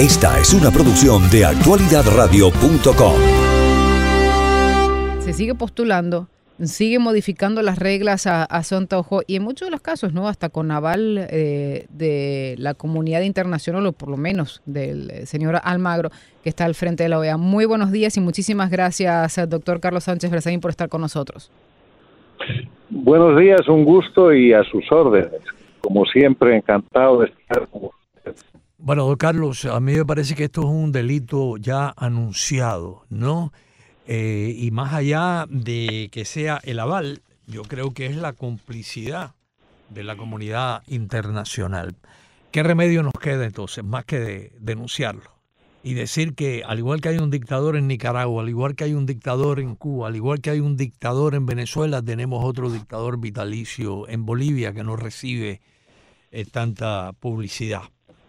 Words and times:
Esta 0.00 0.40
es 0.40 0.54
una 0.54 0.70
producción 0.70 1.28
de 1.30 1.44
actualidadradio.com. 1.44 3.20
Se 5.18 5.34
sigue 5.34 5.54
postulando, 5.54 6.26
sigue 6.58 6.98
modificando 6.98 7.60
las 7.60 7.78
reglas 7.78 8.26
a, 8.26 8.44
a 8.44 8.62
su 8.62 8.76
antojo 8.76 9.20
y 9.26 9.36
en 9.36 9.42
muchos 9.42 9.66
de 9.66 9.72
los 9.72 9.82
casos, 9.82 10.14
¿no? 10.14 10.26
Hasta 10.26 10.48
con 10.48 10.70
aval 10.70 11.28
eh, 11.30 11.84
de 11.90 12.54
la 12.56 12.72
comunidad 12.72 13.20
internacional 13.20 13.84
o 13.84 13.92
por 13.92 14.08
lo 14.08 14.16
menos 14.16 14.62
del 14.64 15.10
eh, 15.10 15.26
señor 15.26 15.60
Almagro 15.62 16.08
que 16.42 16.48
está 16.48 16.64
al 16.64 16.74
frente 16.74 17.02
de 17.02 17.10
la 17.10 17.18
OEA. 17.18 17.36
Muy 17.36 17.66
buenos 17.66 17.92
días 17.92 18.16
y 18.16 18.22
muchísimas 18.22 18.70
gracias, 18.70 19.36
al 19.36 19.50
doctor 19.50 19.80
Carlos 19.80 20.04
Sánchez 20.04 20.30
Berzaín, 20.30 20.62
por 20.62 20.70
estar 20.70 20.88
con 20.88 21.02
nosotros. 21.02 21.52
Buenos 22.88 23.38
días, 23.38 23.68
un 23.68 23.84
gusto 23.84 24.32
y 24.32 24.54
a 24.54 24.64
sus 24.64 24.90
órdenes. 24.90 25.42
Como 25.82 26.06
siempre, 26.06 26.56
encantado 26.56 27.20
de 27.20 27.26
estar 27.26 27.68
con. 27.68 27.90
Bueno, 28.82 29.04
don 29.06 29.16
Carlos, 29.16 29.66
a 29.66 29.78
mí 29.78 29.92
me 29.92 30.06
parece 30.06 30.34
que 30.34 30.44
esto 30.44 30.62
es 30.62 30.68
un 30.68 30.90
delito 30.90 31.58
ya 31.58 31.92
anunciado, 31.98 33.04
¿no? 33.10 33.52
Eh, 34.06 34.54
y 34.56 34.70
más 34.70 34.94
allá 34.94 35.44
de 35.50 36.08
que 36.10 36.24
sea 36.24 36.58
el 36.64 36.78
aval, 36.80 37.20
yo 37.46 37.60
creo 37.62 37.92
que 37.92 38.06
es 38.06 38.16
la 38.16 38.32
complicidad 38.32 39.34
de 39.90 40.02
la 40.02 40.16
comunidad 40.16 40.82
internacional. 40.86 41.94
¿Qué 42.52 42.62
remedio 42.62 43.02
nos 43.02 43.12
queda 43.12 43.44
entonces 43.44 43.84
más 43.84 44.06
que 44.06 44.18
de 44.18 44.52
denunciarlo? 44.58 45.30
Y 45.82 45.92
decir 45.92 46.34
que 46.34 46.62
al 46.66 46.78
igual 46.78 47.02
que 47.02 47.10
hay 47.10 47.18
un 47.18 47.30
dictador 47.30 47.76
en 47.76 47.86
Nicaragua, 47.86 48.42
al 48.42 48.48
igual 48.48 48.76
que 48.76 48.84
hay 48.84 48.94
un 48.94 49.04
dictador 49.04 49.60
en 49.60 49.74
Cuba, 49.74 50.08
al 50.08 50.16
igual 50.16 50.40
que 50.40 50.48
hay 50.48 50.60
un 50.60 50.78
dictador 50.78 51.34
en 51.34 51.44
Venezuela, 51.44 52.00
tenemos 52.00 52.42
otro 52.42 52.70
dictador 52.70 53.20
vitalicio 53.20 54.08
en 54.08 54.24
Bolivia 54.24 54.72
que 54.72 54.84
no 54.84 54.96
recibe 54.96 55.60
eh, 56.30 56.46
tanta 56.46 57.12
publicidad 57.20 57.82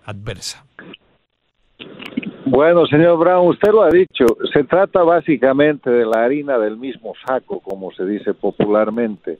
adversa. 0.06 0.66
Bueno, 2.46 2.86
señor 2.86 3.18
Brown, 3.18 3.48
usted 3.48 3.72
lo 3.72 3.82
ha 3.82 3.90
dicho, 3.90 4.26
se 4.52 4.64
trata 4.66 5.04
básicamente 5.04 5.90
de 5.90 6.06
la 6.06 6.24
harina 6.24 6.58
del 6.58 6.76
mismo 6.76 7.14
saco, 7.26 7.60
como 7.60 7.92
se 7.92 8.06
dice 8.06 8.34
popularmente. 8.34 9.40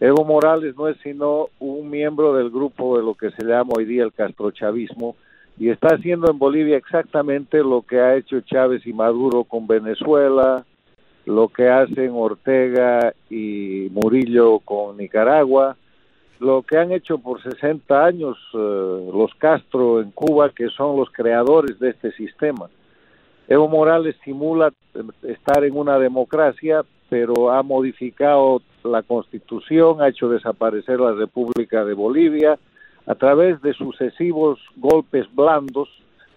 Evo 0.00 0.24
Morales 0.24 0.74
no 0.76 0.88
es 0.88 0.96
sino 1.02 1.46
un 1.60 1.88
miembro 1.88 2.34
del 2.34 2.50
grupo 2.50 2.98
de 2.98 3.04
lo 3.04 3.14
que 3.14 3.30
se 3.30 3.46
llama 3.46 3.70
hoy 3.76 3.84
día 3.84 4.02
el 4.02 4.12
castrochavismo 4.12 5.16
y 5.58 5.68
está 5.68 5.94
haciendo 5.94 6.30
en 6.30 6.38
Bolivia 6.38 6.76
exactamente 6.76 7.58
lo 7.58 7.82
que 7.82 8.00
ha 8.00 8.16
hecho 8.16 8.40
Chávez 8.40 8.86
y 8.86 8.92
Maduro 8.92 9.44
con 9.44 9.66
Venezuela, 9.66 10.64
lo 11.24 11.48
que 11.48 11.68
hacen 11.68 12.10
Ortega 12.12 13.14
y 13.30 13.88
Murillo 13.92 14.58
con 14.58 14.96
Nicaragua, 14.96 15.76
lo 16.42 16.62
que 16.62 16.76
han 16.76 16.90
hecho 16.90 17.18
por 17.18 17.40
60 17.40 18.04
años 18.04 18.36
eh, 18.52 19.10
los 19.14 19.32
Castro 19.38 20.00
en 20.00 20.10
Cuba, 20.10 20.50
que 20.50 20.68
son 20.70 20.96
los 20.96 21.08
creadores 21.10 21.78
de 21.78 21.90
este 21.90 22.10
sistema. 22.12 22.68
Evo 23.46 23.68
Morales 23.68 24.16
simula 24.24 24.72
eh, 24.94 25.02
estar 25.22 25.64
en 25.64 25.76
una 25.76 26.00
democracia, 26.00 26.82
pero 27.08 27.52
ha 27.52 27.62
modificado 27.62 28.60
la 28.82 29.04
constitución, 29.04 30.02
ha 30.02 30.08
hecho 30.08 30.28
desaparecer 30.28 30.98
la 30.98 31.12
República 31.12 31.84
de 31.84 31.94
Bolivia, 31.94 32.58
a 33.06 33.14
través 33.14 33.62
de 33.62 33.72
sucesivos 33.74 34.58
golpes 34.76 35.32
blandos, 35.32 35.88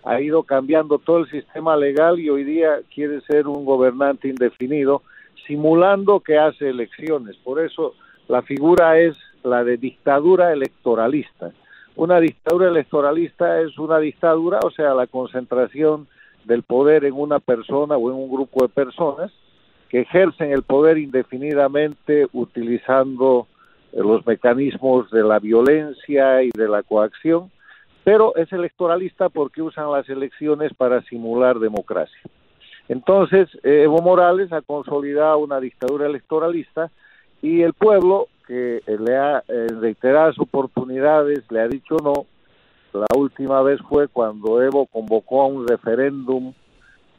ha 0.03 0.21
ido 0.21 0.43
cambiando 0.43 0.99
todo 0.99 1.19
el 1.19 1.29
sistema 1.31 1.75
legal 1.75 2.19
y 2.19 2.29
hoy 2.29 2.43
día 2.43 2.79
quiere 2.93 3.21
ser 3.21 3.47
un 3.47 3.65
gobernante 3.65 4.27
indefinido, 4.27 5.01
simulando 5.47 6.19
que 6.19 6.37
hace 6.37 6.69
elecciones. 6.69 7.35
Por 7.37 7.59
eso 7.59 7.95
la 8.27 8.43
figura 8.43 8.99
es 8.99 9.15
la 9.45 9.63
de 9.63 9.77
dictadura 9.77 10.51
electoralista. 10.51 11.51
Una 11.95 12.19
dictadura 12.19 12.67
electoralista 12.67 13.61
es 13.61 13.77
una 13.77 13.99
dictadura, 13.99 14.59
o 14.63 14.71
sea, 14.71 14.93
la 14.93 15.07
concentración 15.07 16.07
del 16.43 16.63
poder 16.63 17.05
en 17.05 17.13
una 17.13 17.39
persona 17.39 17.95
o 17.95 18.09
en 18.09 18.15
un 18.17 18.29
grupo 18.29 18.63
de 18.63 18.69
personas 18.69 19.31
que 19.89 20.01
ejercen 20.01 20.51
el 20.51 20.63
poder 20.63 20.97
indefinidamente 20.97 22.27
utilizando 22.33 23.47
eh, 23.93 23.99
los 23.99 24.25
mecanismos 24.25 25.09
de 25.11 25.23
la 25.23 25.39
violencia 25.39 26.43
y 26.43 26.49
de 26.49 26.67
la 26.67 26.83
coacción, 26.83 27.51
pero 28.03 28.35
es 28.35 28.51
electoralista 28.51 29.29
porque 29.29 29.61
usan 29.61 29.91
las 29.91 30.07
elecciones 30.09 30.73
para 30.73 31.01
simular 31.03 31.59
democracia. 31.59 32.21
Entonces, 32.87 33.49
Evo 33.63 34.01
Morales 34.01 34.51
ha 34.51 34.61
consolidado 34.61 35.39
una 35.39 35.59
dictadura 35.59 36.05
electoralista 36.05 36.91
y 37.41 37.61
el 37.61 37.73
pueblo 37.73 38.27
que 38.47 38.77
eh, 38.85 38.97
le 38.99 39.17
ha 39.17 39.43
en 39.47 39.81
reiteradas 39.81 40.37
oportunidades 40.39 41.43
le 41.49 41.61
ha 41.61 41.67
dicho 41.67 41.97
no. 42.03 42.25
La 42.93 43.07
última 43.17 43.61
vez 43.61 43.81
fue 43.89 44.07
cuando 44.07 44.61
Evo 44.61 44.85
convocó 44.85 45.41
a 45.41 45.47
un 45.47 45.67
referéndum 45.67 46.53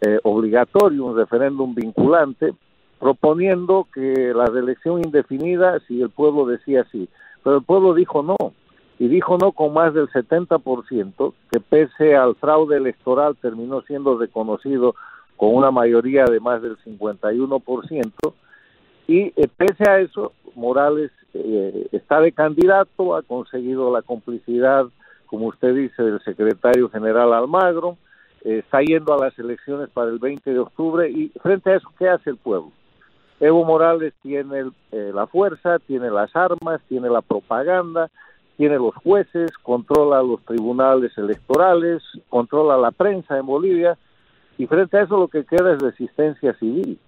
eh, 0.01 0.19
obligatorio, 0.23 1.05
un 1.05 1.17
referéndum 1.17 1.75
vinculante, 1.75 2.55
proponiendo 2.99 3.87
que 3.93 4.33
la 4.35 4.47
reelección 4.47 5.03
indefinida 5.05 5.81
si 5.87 6.01
el 6.01 6.11
pueblo 6.11 6.47
decía 6.47 6.87
sí. 6.91 7.09
Pero 7.43 7.57
el 7.59 7.63
pueblo 7.63 7.95
dijo 7.95 8.23
no, 8.23 8.37
y 8.99 9.09
dijo 9.09 9.37
no 9.39 9.53
con 9.53 9.75
más 9.75 9.95
del 9.95 10.09
70%, 10.09 11.35
que 11.51 11.61
pese 11.61 12.17
al 12.17 12.35
fraude 12.37 12.77
electoral 12.77 13.37
terminó 13.37 13.83
siendo 13.83 14.19
reconocido 14.19 14.95
con 15.37 15.55
una 15.55 15.71
mayoría 15.71 16.25
de 16.25 16.41
más 16.41 16.63
del 16.63 16.79
51%, 16.79 18.13
y 19.09 19.33
eh, 19.37 19.49
pese 19.57 19.89
a 19.89 20.01
eso, 20.01 20.33
Morales 20.55 21.13
eh, 21.35 21.89
está 21.93 22.21
de 22.21 22.33
candidato, 22.33 23.15
ha 23.15 23.23
conseguido 23.23 23.93
la 23.93 24.03
complicidad, 24.03 24.87
como 25.27 25.47
usted 25.47 25.75
dice, 25.75 26.03
del 26.03 26.21
secretario 26.23 26.89
general 26.89 27.33
Almagro, 27.33 27.97
eh, 28.45 28.59
está 28.59 28.81
yendo 28.81 29.15
a 29.15 29.25
las 29.25 29.39
elecciones 29.39 29.89
para 29.91 30.11
el 30.11 30.19
20 30.19 30.53
de 30.53 30.59
octubre 30.59 31.09
y 31.09 31.29
frente 31.41 31.71
a 31.71 31.77
eso, 31.77 31.89
¿qué 31.99 32.09
hace 32.09 32.31
el 32.31 32.37
pueblo? 32.37 32.73
Evo 33.39 33.65
Morales 33.65 34.15
tiene 34.23 34.73
la 34.91 35.27
fuerza, 35.27 35.79
tiene 35.81 36.11
las 36.11 36.35
armas, 36.35 36.81
tiene 36.89 37.11
la 37.11 37.21
propaganda, 37.21 38.11
tiene 38.57 38.77
los 38.77 38.95
jueces, 38.95 39.51
controla 39.63 40.23
los 40.23 40.43
tribunales 40.47 41.13
electorales, 41.19 42.03
controla 42.31 42.79
la 42.79 42.93
prensa 42.93 43.37
en 43.37 43.45
Bolivia 43.45 43.99
y 44.57 44.67
frente 44.67 44.97
a 44.97 45.03
eso 45.03 45.19
lo 45.19 45.29
que 45.29 45.45
queda 45.45 45.75
es 45.75 45.83
resistencia 45.83 46.55
civil. 46.55 46.99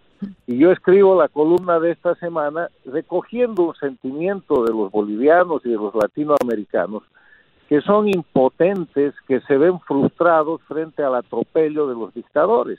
Y 0.47 0.59
yo 0.59 0.73
escribo 0.73 1.21
la 1.21 1.29
columna 1.29 1.79
de 1.79 1.93
esta 1.93 2.15
semana 2.17 2.69
recogiendo 2.85 3.69
un 3.69 3.75
sentimiento 3.77 4.65
de 4.65 4.73
los 4.73 4.91
bolivianos 4.91 5.65
y 5.65 5.71
de 5.71 5.77
los 5.77 5.95
latinoamericanos 5.95 7.03
que 7.69 7.83
son 7.83 8.09
impotentes, 8.09 9.15
que 9.27 9.41
se 9.43 9.59
ven 9.59 9.79
frustrados 9.81 10.63
frente 10.63 11.03
al 11.03 11.15
atropello 11.15 11.87
de 11.87 11.95
los 11.95 12.15
dictadores. 12.15 12.79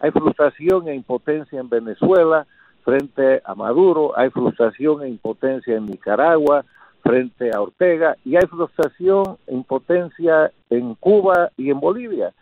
Hay 0.00 0.10
frustración 0.12 0.88
e 0.88 0.94
impotencia 0.94 1.60
en 1.60 1.68
Venezuela 1.68 2.46
frente 2.82 3.42
a 3.44 3.54
Maduro, 3.54 4.18
hay 4.18 4.30
frustración 4.30 5.02
e 5.02 5.08
impotencia 5.10 5.76
en 5.76 5.84
Nicaragua 5.84 6.64
frente 7.02 7.50
a 7.54 7.60
Ortega 7.60 8.16
y 8.24 8.36
hay 8.36 8.46
frustración 8.46 9.36
e 9.46 9.54
impotencia 9.54 10.50
en 10.70 10.94
Cuba 10.94 11.50
y 11.58 11.70
en 11.70 11.78
Bolivia. 11.78 12.32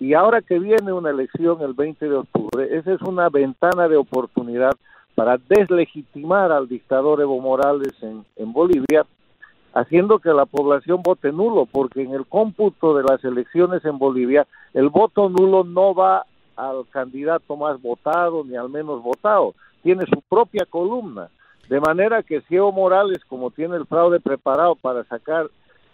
Y 0.00 0.14
ahora 0.14 0.42
que 0.42 0.58
viene 0.58 0.92
una 0.92 1.10
elección 1.10 1.60
el 1.62 1.74
20 1.74 2.08
de 2.08 2.16
octubre, 2.16 2.76
esa 2.76 2.92
es 2.92 3.02
una 3.02 3.28
ventana 3.28 3.88
de 3.88 3.96
oportunidad 3.96 4.72
para 5.14 5.38
deslegitimar 5.38 6.50
al 6.50 6.68
dictador 6.68 7.20
Evo 7.20 7.40
Morales 7.40 7.92
en, 8.02 8.24
en 8.36 8.52
Bolivia, 8.52 9.06
haciendo 9.72 10.18
que 10.18 10.30
la 10.30 10.46
población 10.46 11.02
vote 11.02 11.30
nulo, 11.32 11.66
porque 11.66 12.02
en 12.02 12.12
el 12.12 12.26
cómputo 12.26 12.96
de 12.96 13.04
las 13.04 13.22
elecciones 13.24 13.84
en 13.84 13.98
Bolivia, 13.98 14.46
el 14.72 14.88
voto 14.88 15.28
nulo 15.28 15.62
no 15.64 15.94
va 15.94 16.26
al 16.56 16.86
candidato 16.90 17.56
más 17.56 17.80
votado 17.80 18.44
ni 18.44 18.56
al 18.56 18.68
menos 18.68 19.02
votado, 19.02 19.54
tiene 19.82 20.04
su 20.06 20.20
propia 20.22 20.66
columna. 20.66 21.28
De 21.68 21.80
manera 21.80 22.22
que 22.22 22.40
si 22.42 22.56
Evo 22.56 22.72
Morales, 22.72 23.24
como 23.28 23.50
tiene 23.50 23.76
el 23.76 23.86
fraude 23.86 24.20
preparado 24.20 24.74
para 24.74 25.04
sacar 25.04 25.48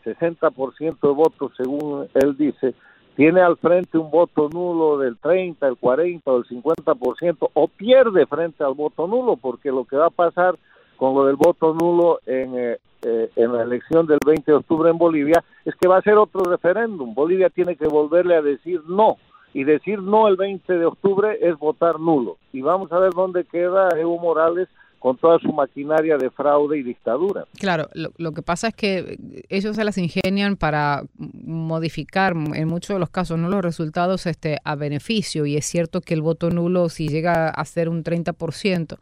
60% 0.05 0.99
de 1.01 1.09
votos, 1.09 1.53
según 1.57 2.09
él 2.15 2.37
dice, 2.37 2.75
tiene 3.17 3.41
al 3.41 3.57
frente 3.57 3.99
un 3.99 4.11
voto 4.11 4.49
nulo 4.49 4.99
del 4.99 5.19
30, 5.19 5.67
el 5.67 5.77
40 5.77 6.31
o 6.31 6.39
el 6.39 6.45
50% 6.45 7.51
o 7.53 7.69
pierde 7.69 8.27
frente 8.27 8.65
al 8.65 8.75
voto 8.75 9.07
nulo, 9.07 9.37
porque 9.37 9.71
lo 9.71 9.85
que 9.85 9.97
va 9.97 10.07
a 10.07 10.11
pasar 10.11 10.57
con 10.97 11.15
lo 11.15 11.27
del 11.27 11.37
voto 11.37 11.75
nulo 11.75 12.21
en, 12.27 12.59
eh, 12.59 12.79
eh, 13.03 13.31
en 13.37 13.53
la 13.55 13.63
elección 13.63 14.07
del 14.07 14.19
20 14.25 14.51
de 14.51 14.59
octubre 14.59 14.91
en 14.91 14.99
Bolivia 14.99 15.43
es 15.65 15.75
que 15.77 15.89
va 15.89 15.97
a 15.97 16.03
ser 16.03 16.19
otro 16.19 16.43
referéndum. 16.43 17.15
Bolivia 17.15 17.49
tiene 17.49 17.77
que 17.77 17.87
volverle 17.87 18.37
a 18.37 18.43
decir 18.43 18.83
no. 18.87 19.17
Y 19.53 19.65
decir 19.65 20.01
no 20.01 20.29
el 20.29 20.37
20 20.37 20.79
de 20.79 20.85
octubre 20.85 21.39
es 21.41 21.59
votar 21.59 21.99
nulo. 21.99 22.37
Y 22.53 22.61
vamos 22.61 22.93
a 22.93 22.99
ver 22.99 23.13
dónde 23.13 23.45
queda 23.45 23.89
Evo 23.97 24.19
Morales 24.19 24.69
con 25.01 25.17
toda 25.17 25.39
su 25.41 25.53
maquinaria 25.53 26.19
de 26.19 26.31
fraude 26.31 26.79
y 26.79 26.83
dictadura. 26.83 27.47
Claro, 27.59 27.89
lo, 27.95 28.33
que 28.33 28.43
pasa 28.43 28.69
es 28.69 28.75
que 28.75 29.19
ellos 29.49 29.75
se 29.75 29.83
las 29.83 29.99
ingenian 29.99 30.57
para 30.57 31.03
modificar 31.17 32.35
en 32.37 32.69
muchos 32.69 32.95
de 32.95 33.01
los 33.01 33.11
casos 33.11 33.39
no 33.39 33.49
los 33.49 33.63
resultados 33.63 34.27
este 34.27 34.59
a 34.63 34.77
beneficio 34.77 35.47
y 35.47 35.57
es 35.57 35.65
cierto 35.65 36.03
que 36.03 36.15
el 36.15 36.21
voto 36.21 36.51
nulo 36.51 36.91
si 36.91 37.09
llega 37.09 37.49
a 37.49 37.65
ser 37.65 37.89
un 37.89 38.05
30% 38.05 38.99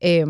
eh, 0.00 0.24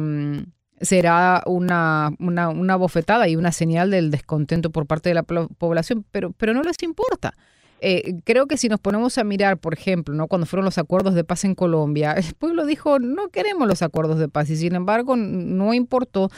será 0.81 1.43
una, 1.47 2.11
una, 2.19 2.49
una 2.49 2.77
bofetada 2.77 3.29
y 3.29 3.37
una 3.37 3.53
señal 3.53 3.91
del 3.91 4.11
descontento 4.11 4.71
por 4.71 4.87
parte 4.87 5.11
de 5.11 5.15
la 5.15 5.23
población, 5.23 6.05
pero, 6.11 6.33
pero 6.33 6.55
no 6.55 6.63
les 6.63 6.83
importa. 6.83 7.35
Eh, 7.83 8.21
creo 8.25 8.47
que 8.47 8.57
si 8.57 8.69
nos 8.69 8.81
ponemos 8.81 9.19
a 9.19 9.25
mirar, 9.25 9.59
por 9.59 9.75
ejemplo, 9.75 10.15
¿no? 10.15 10.29
cuando 10.29 10.47
fueron 10.47 10.65
los 10.65 10.79
acuerdos 10.79 11.15
de 11.15 11.25
paz 11.25 11.45
en 11.45 11.55
Colombia, 11.55 12.13
el 12.17 12.35
pueblo 12.35 12.65
dijo, 12.65 12.99
no 12.99 13.29
queremos 13.29 13.69
los 13.69 13.83
acuerdos 13.83 14.19
de 14.19 14.29
paz 14.29 14.49
y 14.51 14.57
sin 14.57 14.75
embargo 14.75 15.17
no 15.17 15.75
importó, 15.75 16.31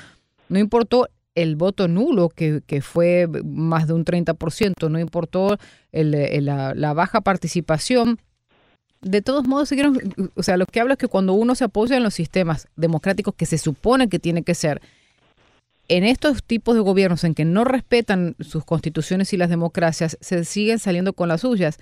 no 0.48 0.58
importó 0.58 1.08
el 1.34 1.56
voto 1.56 1.86
nulo, 1.88 2.28
que, 2.28 2.62
que 2.66 2.80
fue 2.80 3.28
más 3.44 3.86
de 3.86 3.92
un 3.92 4.04
30%, 4.04 4.88
no 4.88 4.98
importó 4.98 5.58
el, 5.92 6.44
la, 6.44 6.74
la 6.74 6.92
baja 6.94 7.20
participación 7.20 8.18
de 9.04 9.20
todos 9.20 9.46
modos 9.46 9.68
siguieron, 9.68 9.98
o 10.34 10.42
sea, 10.42 10.56
lo 10.56 10.66
que 10.66 10.80
habla 10.80 10.94
es 10.94 10.98
que 10.98 11.08
cuando 11.08 11.34
uno 11.34 11.54
se 11.54 11.64
apoya 11.64 11.96
en 11.96 12.02
los 12.02 12.14
sistemas 12.14 12.68
democráticos 12.74 13.34
que 13.34 13.46
se 13.46 13.58
supone 13.58 14.08
que 14.08 14.18
tiene 14.18 14.42
que 14.42 14.54
ser, 14.54 14.80
en 15.88 16.04
estos 16.04 16.42
tipos 16.42 16.74
de 16.74 16.80
gobiernos 16.80 17.24
en 17.24 17.34
que 17.34 17.44
no 17.44 17.64
respetan 17.64 18.34
sus 18.40 18.64
constituciones 18.64 19.32
y 19.32 19.36
las 19.36 19.50
democracias, 19.50 20.16
se 20.20 20.44
siguen 20.44 20.78
saliendo 20.78 21.12
con 21.12 21.28
las 21.28 21.42
suyas. 21.42 21.78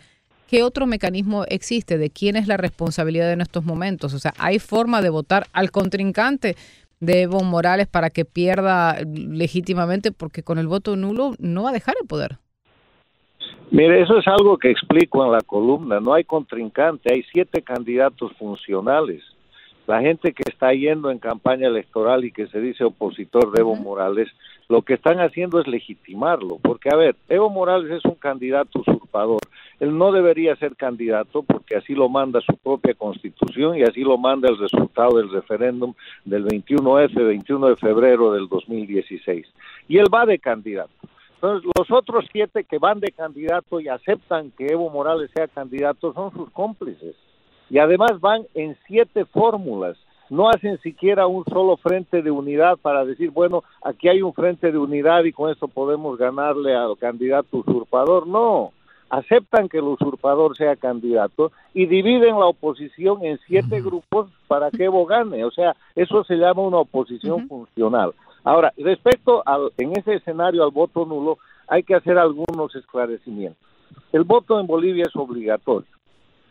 ¿Qué 0.48 0.62
otro 0.62 0.86
mecanismo 0.86 1.44
existe 1.48 1.96
de 1.98 2.10
quién 2.10 2.36
es 2.36 2.46
la 2.46 2.56
responsabilidad 2.56 3.32
en 3.32 3.40
estos 3.40 3.64
momentos? 3.64 4.12
O 4.12 4.18
sea, 4.18 4.34
¿hay 4.38 4.58
forma 4.58 5.00
de 5.00 5.10
votar 5.10 5.46
al 5.52 5.70
contrincante 5.70 6.56
de 7.00 7.22
Evo 7.22 7.42
Morales 7.42 7.86
para 7.86 8.10
que 8.10 8.24
pierda 8.24 8.98
legítimamente? 9.06 10.12
Porque 10.12 10.42
con 10.42 10.58
el 10.58 10.66
voto 10.66 10.96
nulo 10.96 11.34
no 11.38 11.62
va 11.62 11.70
a 11.70 11.72
dejar 11.72 11.94
el 12.00 12.06
poder. 12.06 12.38
Mire, 13.70 14.02
eso 14.02 14.18
es 14.18 14.26
algo 14.28 14.58
que 14.58 14.70
explico 14.70 15.24
en 15.24 15.32
la 15.32 15.40
columna. 15.40 16.00
No 16.00 16.12
hay 16.12 16.24
contrincante, 16.24 17.14
hay 17.14 17.22
siete 17.32 17.62
candidatos 17.62 18.32
funcionales 18.38 19.22
la 19.92 20.00
gente 20.00 20.32
que 20.32 20.44
está 20.50 20.72
yendo 20.72 21.10
en 21.10 21.18
campaña 21.18 21.68
electoral 21.68 22.24
y 22.24 22.32
que 22.32 22.46
se 22.46 22.62
dice 22.62 22.82
opositor 22.82 23.52
de 23.52 23.60
Evo 23.60 23.76
Morales, 23.76 24.26
lo 24.70 24.80
que 24.80 24.94
están 24.94 25.20
haciendo 25.20 25.60
es 25.60 25.66
legitimarlo, 25.66 26.56
porque 26.62 26.88
a 26.90 26.96
ver, 26.96 27.14
Evo 27.28 27.50
Morales 27.50 27.90
es 27.90 28.04
un 28.06 28.14
candidato 28.14 28.78
usurpador, 28.78 29.40
él 29.80 29.98
no 29.98 30.10
debería 30.10 30.56
ser 30.56 30.76
candidato 30.76 31.42
porque 31.42 31.76
así 31.76 31.94
lo 31.94 32.08
manda 32.08 32.40
su 32.40 32.56
propia 32.56 32.94
constitución 32.94 33.76
y 33.76 33.82
así 33.82 34.00
lo 34.00 34.16
manda 34.16 34.48
el 34.48 34.56
resultado 34.56 35.18
del 35.18 35.28
referéndum 35.28 35.92
del 36.24 36.46
21F, 36.46 37.12
21 37.14 37.68
de 37.68 37.76
febrero 37.76 38.32
del 38.32 38.48
2016. 38.48 39.46
Y 39.88 39.98
él 39.98 40.06
va 40.06 40.24
de 40.24 40.38
candidato. 40.38 40.90
Entonces, 41.34 41.70
los 41.76 41.90
otros 41.90 42.24
siete 42.32 42.64
que 42.64 42.78
van 42.78 42.98
de 42.98 43.12
candidato 43.12 43.78
y 43.78 43.88
aceptan 43.88 44.52
que 44.52 44.68
Evo 44.68 44.88
Morales 44.88 45.30
sea 45.34 45.48
candidato 45.48 46.14
son 46.14 46.32
sus 46.32 46.48
cómplices 46.50 47.14
y 47.72 47.78
además 47.78 48.20
van 48.20 48.42
en 48.52 48.76
siete 48.86 49.24
fórmulas. 49.24 49.96
No 50.28 50.50
hacen 50.50 50.78
siquiera 50.82 51.26
un 51.26 51.42
solo 51.46 51.78
frente 51.78 52.20
de 52.20 52.30
unidad 52.30 52.76
para 52.76 53.02
decir, 53.06 53.30
bueno, 53.30 53.64
aquí 53.82 54.08
hay 54.08 54.20
un 54.20 54.34
frente 54.34 54.70
de 54.70 54.76
unidad 54.76 55.24
y 55.24 55.32
con 55.32 55.50
esto 55.50 55.68
podemos 55.68 56.18
ganarle 56.18 56.76
al 56.76 56.98
candidato 56.98 57.56
usurpador. 57.56 58.26
No, 58.26 58.72
aceptan 59.08 59.70
que 59.70 59.78
el 59.78 59.84
usurpador 59.84 60.54
sea 60.54 60.76
candidato 60.76 61.50
y 61.72 61.86
dividen 61.86 62.38
la 62.38 62.44
oposición 62.44 63.24
en 63.24 63.38
siete 63.46 63.80
grupos 63.80 64.28
para 64.48 64.70
que 64.70 64.84
Evo 64.84 65.06
gane. 65.06 65.42
O 65.42 65.50
sea, 65.50 65.74
eso 65.96 66.24
se 66.24 66.36
llama 66.36 66.60
una 66.60 66.78
oposición 66.78 67.48
funcional. 67.48 68.12
Ahora, 68.44 68.74
respecto 68.76 69.42
al, 69.46 69.72
en 69.78 69.96
ese 69.96 70.16
escenario 70.16 70.62
al 70.62 70.72
voto 70.72 71.06
nulo, 71.06 71.38
hay 71.68 71.84
que 71.84 71.94
hacer 71.94 72.18
algunos 72.18 72.74
esclarecimientos. 72.76 73.66
El 74.12 74.24
voto 74.24 74.60
en 74.60 74.66
Bolivia 74.66 75.04
es 75.08 75.16
obligatorio. 75.16 75.88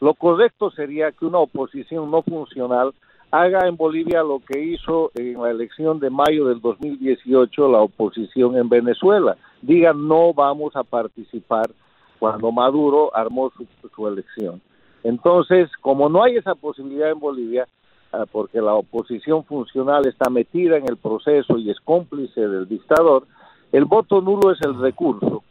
Lo 0.02 0.16
correcto 0.16 0.72
sería 0.72 1.12
que 1.12 1.28
una 1.28 1.38
oposición 1.38 2.10
no 2.10 2.24
funcional 2.24 2.92
haga 3.30 3.68
en 3.68 3.78
Bolivia 3.78 4.24
lo 4.24 4.40
que 4.40 4.60
hizo 4.60 5.12
en 5.14 5.40
la 5.40 5.52
elección 5.52 6.00
de 6.00 6.10
mayo 6.10 6.48
del 6.48 6.60
2018 6.60 7.70
la 7.70 7.82
oposición 7.82 8.58
en 8.58 8.68
Venezuela. 8.68 9.38
Digan 9.62 10.08
no 10.08 10.34
vamos 10.34 10.76
a 10.76 10.84
participar 10.84 11.70
cuando 12.18 12.52
Maduro 12.52 13.16
armó 13.16 13.52
su, 13.52 14.08
elección. 14.08 14.60
Entonces, 15.04 15.70
como 15.82 16.10
no 16.10 16.24
hay 16.24 16.36
esa 16.36 16.56
posibilidad 16.56 17.12
en 17.12 17.20
Bolivia, 17.20 17.68
ah, 18.12 18.26
porque 18.32 18.60
la 18.60 18.74
oposición 18.74 19.44
funcional 19.46 20.08
está 20.08 20.32
metida 20.32 20.78
en 20.78 20.90
el 20.90 20.98
proceso 20.98 21.60
y 21.60 21.70
es 21.70 21.80
cómplice 21.80 22.42
del 22.42 22.68
dictador, 22.68 23.28
el 23.72 23.86
voto 23.86 24.20
nulo 24.20 24.52
es 24.52 24.62
el 24.62 24.80
recurso 24.80 25.44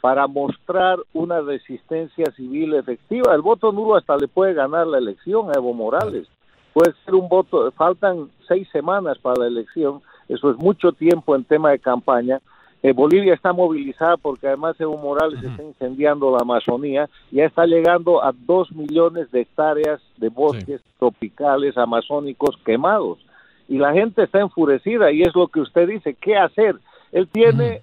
para 0.00 0.26
mostrar 0.26 0.98
una 1.12 1.40
resistencia 1.40 2.26
civil 2.32 2.74
efectiva. 2.74 3.34
El 3.34 3.42
voto 3.42 3.72
nulo 3.72 3.96
hasta 3.96 4.16
le 4.16 4.28
puede 4.28 4.54
ganar 4.54 4.86
la 4.86 4.98
elección 4.98 5.50
a 5.50 5.54
Evo 5.58 5.74
Morales. 5.74 6.28
Puede 6.72 6.92
ser 7.04 7.14
un 7.14 7.28
voto, 7.28 7.70
faltan 7.72 8.30
seis 8.46 8.68
semanas 8.70 9.18
para 9.18 9.40
la 9.40 9.46
elección, 9.46 10.02
eso 10.28 10.50
es 10.50 10.56
mucho 10.58 10.92
tiempo 10.92 11.34
en 11.34 11.44
tema 11.44 11.70
de 11.70 11.78
campaña. 11.78 12.40
Eh, 12.82 12.92
Bolivia 12.92 13.32
está 13.32 13.52
movilizada 13.52 14.16
porque 14.18 14.46
además 14.46 14.78
Evo 14.78 14.98
Morales 14.98 15.42
está 15.42 15.62
incendiando 15.62 16.30
la 16.30 16.42
Amazonía, 16.42 17.08
ya 17.30 17.46
está 17.46 17.64
llegando 17.64 18.22
a 18.22 18.32
dos 18.32 18.70
millones 18.72 19.30
de 19.30 19.40
hectáreas 19.40 20.00
de 20.18 20.28
bosques 20.28 20.82
tropicales 20.98 21.76
amazónicos 21.78 22.56
quemados. 22.64 23.18
Y 23.68 23.78
la 23.78 23.92
gente 23.92 24.22
está 24.22 24.40
enfurecida 24.40 25.10
y 25.10 25.22
es 25.22 25.34
lo 25.34 25.48
que 25.48 25.60
usted 25.60 25.88
dice, 25.88 26.14
¿qué 26.14 26.36
hacer? 26.36 26.76
Él 27.10 27.26
tiene 27.26 27.82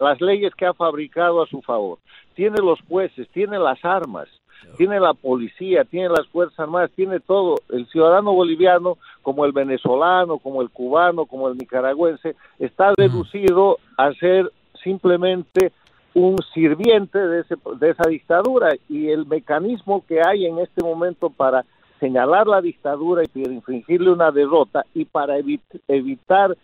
las 0.00 0.20
leyes 0.20 0.54
que 0.54 0.66
ha 0.66 0.74
fabricado 0.74 1.42
a 1.42 1.46
su 1.46 1.62
favor. 1.62 1.98
Tiene 2.34 2.58
los 2.58 2.80
jueces, 2.88 3.28
tiene 3.28 3.58
las 3.58 3.84
armas, 3.84 4.28
tiene 4.76 4.98
la 4.98 5.14
policía, 5.14 5.84
tiene 5.84 6.08
las 6.08 6.26
Fuerzas 6.28 6.58
Armadas, 6.58 6.90
tiene 6.96 7.20
todo. 7.20 7.56
El 7.68 7.86
ciudadano 7.86 8.32
boliviano, 8.32 8.96
como 9.22 9.44
el 9.44 9.52
venezolano, 9.52 10.38
como 10.38 10.62
el 10.62 10.70
cubano, 10.70 11.26
como 11.26 11.48
el 11.48 11.56
nicaragüense, 11.56 12.34
está 12.58 12.92
reducido 12.96 13.78
a 13.96 14.12
ser 14.14 14.50
simplemente 14.82 15.72
un 16.14 16.36
sirviente 16.54 17.18
de, 17.18 17.40
ese, 17.40 17.54
de 17.78 17.90
esa 17.90 18.08
dictadura 18.08 18.70
y 18.88 19.10
el 19.10 19.26
mecanismo 19.26 20.04
que 20.06 20.20
hay 20.26 20.46
en 20.46 20.58
este 20.58 20.82
momento 20.82 21.30
para 21.30 21.64
señalar 22.00 22.46
la 22.46 22.60
dictadura 22.60 23.22
y 23.22 23.28
para 23.28 23.54
infringirle 23.54 24.10
una 24.10 24.30
derrota 24.30 24.84
y 24.94 25.04
para 25.04 25.36
evitar 25.86 26.56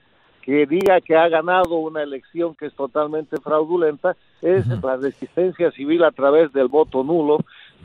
que 0.47 0.65
diga 0.65 1.01
que 1.01 1.17
ha 1.17 1.29
ganado 1.29 1.75
una 1.75 2.05
elección 2.05 2.55
que 2.55 2.67
es 2.67 2.75
totalmente 2.75 3.37
fraudulenta 3.39 4.17
es 4.41 4.65
la 4.81 4.97
resistencia 4.97 5.73
civil 5.73 6.05
a 6.05 6.13
través 6.13 6.53
del 6.53 6.69
voto 6.69 7.03
nulo. 7.03 7.39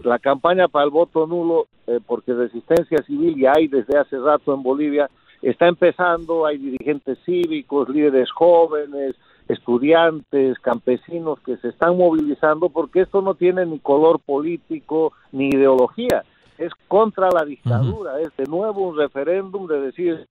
La 0.04 0.20
campaña 0.20 0.68
para 0.68 0.86
el 0.86 0.92
voto 0.92 1.26
nulo, 1.26 1.66
eh, 1.88 2.00
porque 2.06 2.36
resistencia 2.36 3.02
civil 3.02 3.36
ya 3.36 3.54
hay 3.56 3.68
desde 3.68 3.98
hace 3.98 4.20
rato 4.20 4.54
en 4.54 4.62
Bolivia, 4.62 5.10
está 5.42 5.68
empezando, 5.68 6.46
hay 6.46 6.60
dirigentes 6.60 7.18
cívicos, 7.26 7.90
líderes 7.90 8.30
jóvenes, 8.30 9.16
estudiantes, 9.48 10.60
campesinos 10.60 11.40
que 11.40 11.58
se 11.58 11.70
están 11.70 11.98
movilizando 11.98 12.70
porque 12.70 13.02
esto 13.02 13.24
no 13.24 13.34
tiene 13.34 13.66
ni 13.66 13.80
color 13.80 14.20
político 14.20 15.14
ni 15.32 15.48
ideología, 15.48 16.24
es 16.60 16.72
contra 16.88 17.32
la 17.32 17.44
dictadura, 17.44 18.22
es 18.22 18.30
de 18.38 18.46
nuevo 18.46 18.90
un 18.90 18.98
referéndum 18.98 19.66
de 19.66 19.82
decir 19.82 20.28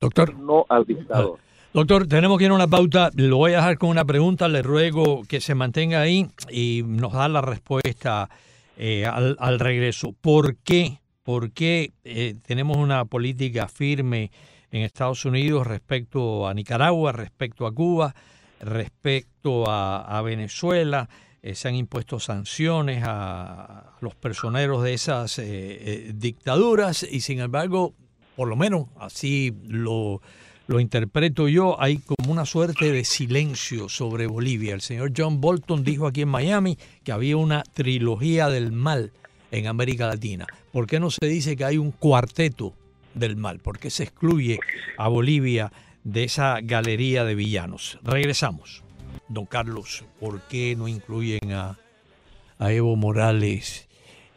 Doctor. 0.00 0.38
No 0.38 0.64
al 0.68 0.84
dictador. 0.84 1.38
Doctor, 1.72 2.06
tenemos 2.06 2.38
que 2.38 2.44
ir 2.44 2.50
a 2.50 2.54
una 2.54 2.68
pauta. 2.68 3.10
Lo 3.14 3.38
voy 3.38 3.52
a 3.52 3.56
dejar 3.56 3.78
con 3.78 3.90
una 3.90 4.04
pregunta. 4.04 4.48
Le 4.48 4.62
ruego 4.62 5.22
que 5.28 5.40
se 5.40 5.54
mantenga 5.54 6.00
ahí 6.00 6.28
y 6.50 6.82
nos 6.86 7.12
da 7.12 7.28
la 7.28 7.40
respuesta 7.40 8.30
eh, 8.76 9.04
al, 9.06 9.58
regreso. 9.58 10.14
¿Por 10.20 10.56
qué? 10.56 11.00
¿Por 11.24 11.50
qué 11.50 11.92
eh, 12.04 12.36
tenemos 12.46 12.76
una 12.76 13.04
política 13.04 13.66
firme 13.68 14.30
en 14.70 14.82
Estados 14.82 15.24
Unidos 15.24 15.66
respecto 15.66 16.46
a 16.46 16.54
Nicaragua, 16.54 17.12
respecto 17.12 17.66
a 17.66 17.74
Cuba, 17.74 18.14
respecto 18.60 19.64
a, 19.68 20.22
Venezuela? 20.22 21.08
Eh, 21.42 21.54
se 21.54 21.68
han 21.68 21.74
impuesto 21.74 22.20
sanciones 22.20 23.02
a, 23.04 23.96
los 24.00 24.14
personeros 24.14 24.84
de 24.84 24.94
esas 24.94 25.42
dictaduras 26.14 27.02
y 27.02 27.20
sin 27.20 27.40
embargo 27.40 27.94
por 28.38 28.46
lo 28.46 28.54
menos 28.54 28.86
así 29.00 29.52
lo, 29.66 30.22
lo 30.68 30.78
interpreto 30.78 31.48
yo, 31.48 31.82
hay 31.82 31.98
como 31.98 32.30
una 32.30 32.46
suerte 32.46 32.92
de 32.92 33.04
silencio 33.04 33.88
sobre 33.88 34.28
Bolivia. 34.28 34.74
El 34.74 34.80
señor 34.80 35.12
John 35.16 35.40
Bolton 35.40 35.82
dijo 35.82 36.06
aquí 36.06 36.22
en 36.22 36.28
Miami 36.28 36.78
que 37.02 37.10
había 37.10 37.36
una 37.36 37.64
trilogía 37.64 38.48
del 38.48 38.70
mal 38.70 39.10
en 39.50 39.66
América 39.66 40.06
Latina. 40.06 40.46
¿Por 40.70 40.86
qué 40.86 41.00
no 41.00 41.10
se 41.10 41.26
dice 41.26 41.56
que 41.56 41.64
hay 41.64 41.78
un 41.78 41.90
cuarteto 41.90 42.74
del 43.12 43.36
mal? 43.36 43.58
¿Por 43.58 43.80
qué 43.80 43.90
se 43.90 44.04
excluye 44.04 44.60
a 44.98 45.08
Bolivia 45.08 45.72
de 46.04 46.22
esa 46.22 46.60
galería 46.62 47.24
de 47.24 47.34
villanos? 47.34 47.98
Regresamos. 48.04 48.84
Don 49.26 49.46
Carlos, 49.46 50.04
¿por 50.20 50.42
qué 50.42 50.76
no 50.76 50.86
incluyen 50.86 51.50
a, 51.54 51.76
a 52.60 52.72
Evo 52.72 52.94
Morales 52.94 53.88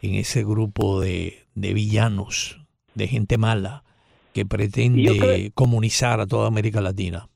en 0.02 0.16
ese 0.16 0.44
grupo 0.44 1.00
de, 1.00 1.46
de 1.54 1.76
villanos, 1.76 2.66
de 2.96 3.08
gente 3.08 3.38
mala? 3.38 3.84
Que 4.34 4.46
pretende 4.46 5.52
comunizar 5.54 6.20
a 6.20 6.28
toda 6.28 6.48
América 6.48 6.82
Latina? 6.82 7.28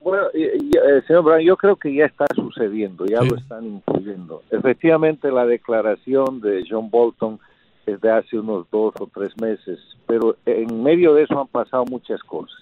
Bueno, 0.00 0.26
eh, 0.34 0.58
señor 1.06 1.22
Brown, 1.22 1.42
yo 1.42 1.56
creo 1.56 1.76
que 1.76 1.94
ya 1.94 2.06
está 2.06 2.26
sucediendo, 2.34 3.06
ya 3.06 3.22
lo 3.22 3.36
están 3.36 3.64
incluyendo. 3.66 4.42
Efectivamente, 4.50 5.30
la 5.30 5.46
declaración 5.46 6.40
de 6.40 6.64
John 6.68 6.90
Bolton 6.90 7.38
es 7.86 8.00
de 8.00 8.10
hace 8.10 8.38
unos 8.38 8.66
dos 8.70 8.94
o 8.98 9.08
tres 9.12 9.32
meses, 9.40 9.78
pero 10.06 10.36
en 10.44 10.82
medio 10.82 11.14
de 11.14 11.22
eso 11.22 11.40
han 11.40 11.46
pasado 11.46 11.84
muchas 11.84 12.20
cosas. 12.22 12.58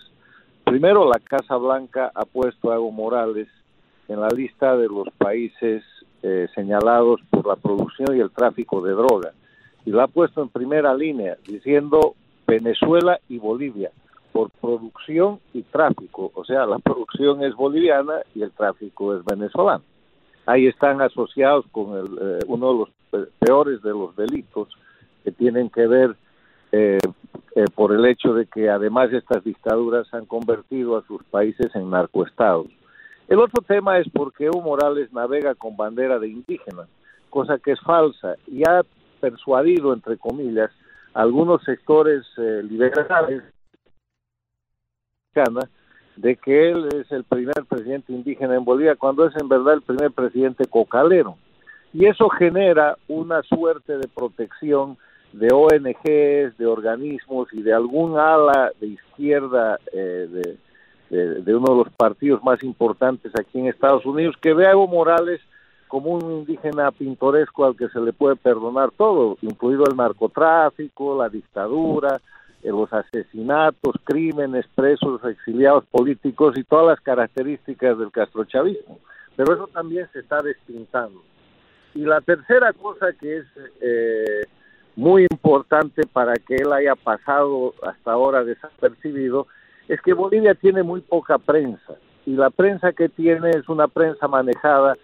Primero, 0.64 1.08
la 1.08 1.18
Casa 1.18 1.56
Blanca 1.56 2.12
ha 2.14 2.24
puesto 2.24 2.70
a 2.70 2.74
Evo 2.74 2.90
Morales 2.90 3.48
en 4.08 4.20
la 4.20 4.28
lista 4.28 4.76
de 4.76 4.88
los 4.88 5.08
países 5.16 5.82
eh, 6.22 6.46
señalados 6.54 7.20
por 7.30 7.46
la 7.46 7.56
producción 7.56 8.16
y 8.16 8.20
el 8.20 8.30
tráfico 8.30 8.82
de 8.82 8.92
droga. 8.92 9.32
Y 9.86 9.90
lo 9.90 10.02
ha 10.02 10.08
puesto 10.08 10.42
en 10.42 10.48
primera 10.50 10.94
línea, 10.94 11.38
diciendo 11.46 12.14
Venezuela 12.50 13.20
y 13.28 13.38
Bolivia, 13.38 13.92
por 14.32 14.50
producción 14.50 15.38
y 15.54 15.62
tráfico. 15.62 16.32
O 16.34 16.44
sea, 16.44 16.66
la 16.66 16.78
producción 16.84 17.44
es 17.44 17.54
boliviana 17.54 18.22
y 18.34 18.42
el 18.42 18.50
tráfico 18.50 19.14
es 19.16 19.24
venezolano. 19.24 19.84
Ahí 20.46 20.66
están 20.66 21.00
asociados 21.00 21.64
con 21.70 21.96
el, 21.96 22.18
eh, 22.20 22.38
uno 22.48 22.72
de 22.72 22.78
los 22.78 23.28
peores 23.38 23.82
de 23.82 23.90
los 23.90 24.16
delitos 24.16 24.68
que 25.22 25.30
tienen 25.30 25.70
que 25.70 25.86
ver 25.86 26.16
eh, 26.72 26.98
eh, 27.54 27.64
por 27.74 27.92
el 27.92 28.04
hecho 28.06 28.34
de 28.34 28.46
que 28.46 28.68
además 28.68 29.12
estas 29.12 29.44
dictaduras 29.44 30.12
han 30.12 30.26
convertido 30.26 30.96
a 30.96 31.06
sus 31.06 31.22
países 31.24 31.72
en 31.76 31.90
narcoestados. 31.90 32.66
El 33.28 33.38
otro 33.38 33.62
tema 33.62 33.98
es 33.98 34.08
porque 34.12 34.46
Evo 34.46 34.60
Morales 34.60 35.12
navega 35.12 35.54
con 35.54 35.76
bandera 35.76 36.18
de 36.18 36.28
indígena, 36.28 36.88
cosa 37.28 37.58
que 37.58 37.72
es 37.72 37.80
falsa 37.80 38.34
y 38.48 38.62
ha 38.68 38.82
persuadido, 39.20 39.92
entre 39.92 40.16
comillas, 40.16 40.70
algunos 41.14 41.62
sectores 41.64 42.24
eh, 42.36 42.62
liberales 42.62 43.42
de 46.16 46.36
que 46.36 46.70
él 46.70 46.88
es 46.94 47.10
el 47.12 47.24
primer 47.24 47.64
presidente 47.68 48.12
indígena 48.12 48.56
en 48.56 48.64
Bolivia, 48.64 48.96
cuando 48.96 49.26
es 49.26 49.34
en 49.36 49.48
verdad 49.48 49.74
el 49.74 49.82
primer 49.82 50.10
presidente 50.10 50.66
cocalero. 50.66 51.36
Y 51.92 52.06
eso 52.06 52.28
genera 52.28 52.96
una 53.08 53.42
suerte 53.42 53.96
de 53.98 54.08
protección 54.08 54.96
de 55.32 55.48
ONGs, 55.52 56.58
de 56.58 56.66
organismos 56.66 57.48
y 57.52 57.62
de 57.62 57.72
algún 57.72 58.18
ala 58.18 58.72
de 58.80 58.88
izquierda 58.88 59.78
eh, 59.92 60.56
de, 61.08 61.54
uno 61.54 61.72
de 61.72 61.84
los 61.84 61.92
partidos 61.94 62.42
más 62.42 62.62
importantes 62.62 63.32
aquí 63.38 63.58
en 63.58 63.66
Estados 63.66 64.04
Unidos, 64.06 64.36
que 64.40 64.54
ve 64.54 64.66
a 64.66 64.72
Evo 64.72 64.86
Morales 64.86 65.40
como 65.90 66.10
un 66.12 66.32
indígena 66.32 66.92
pintoresco 66.92 67.66
al 67.66 67.76
que 67.76 67.88
se 67.88 68.00
le 68.00 68.12
puede 68.12 68.36
perdonar 68.36 68.92
todo, 68.92 69.36
incluido 69.42 69.84
el 69.90 69.96
narcotráfico, 69.96 71.18
la 71.18 71.28
dictadura, 71.28 72.20
eh, 72.62 72.70
los 72.70 72.90
asesinatos, 72.92 73.96
crímenes, 74.04 74.66
presos, 74.74 75.20
exiliados 75.24 75.84
políticos 75.86 76.56
y 76.56 76.62
todas 76.62 76.86
las 76.86 77.00
características 77.00 77.98
del 77.98 78.12
castrochavismo. 78.12 79.00
Pero 79.36 79.52
eso 79.52 79.66
también 79.66 80.08
se 80.12 80.20
está 80.20 80.40
despintando. 80.40 81.22
Y 81.94 82.02
la 82.02 82.20
tercera 82.20 82.72
cosa 82.72 83.12
que 83.12 83.38
es 83.38 83.46
eh, 83.80 84.42
muy 84.94 85.26
importante 85.28 86.06
para 86.06 86.34
que 86.34 86.54
él 86.54 86.72
haya 86.72 86.94
pasado 86.94 87.74
hasta 87.82 88.12
ahora 88.12 88.44
desapercibido 88.44 89.48
es 89.88 90.00
que 90.02 90.12
Bolivia 90.12 90.54
tiene 90.54 90.84
muy 90.84 91.00
poca 91.00 91.36
prensa 91.38 91.96
y 92.26 92.36
la 92.36 92.50
prensa 92.50 92.92
que 92.92 93.08
tiene 93.08 93.50
es 93.50 93.68
una 93.68 93.88
prensa 93.88 94.28
manejada 94.28 94.96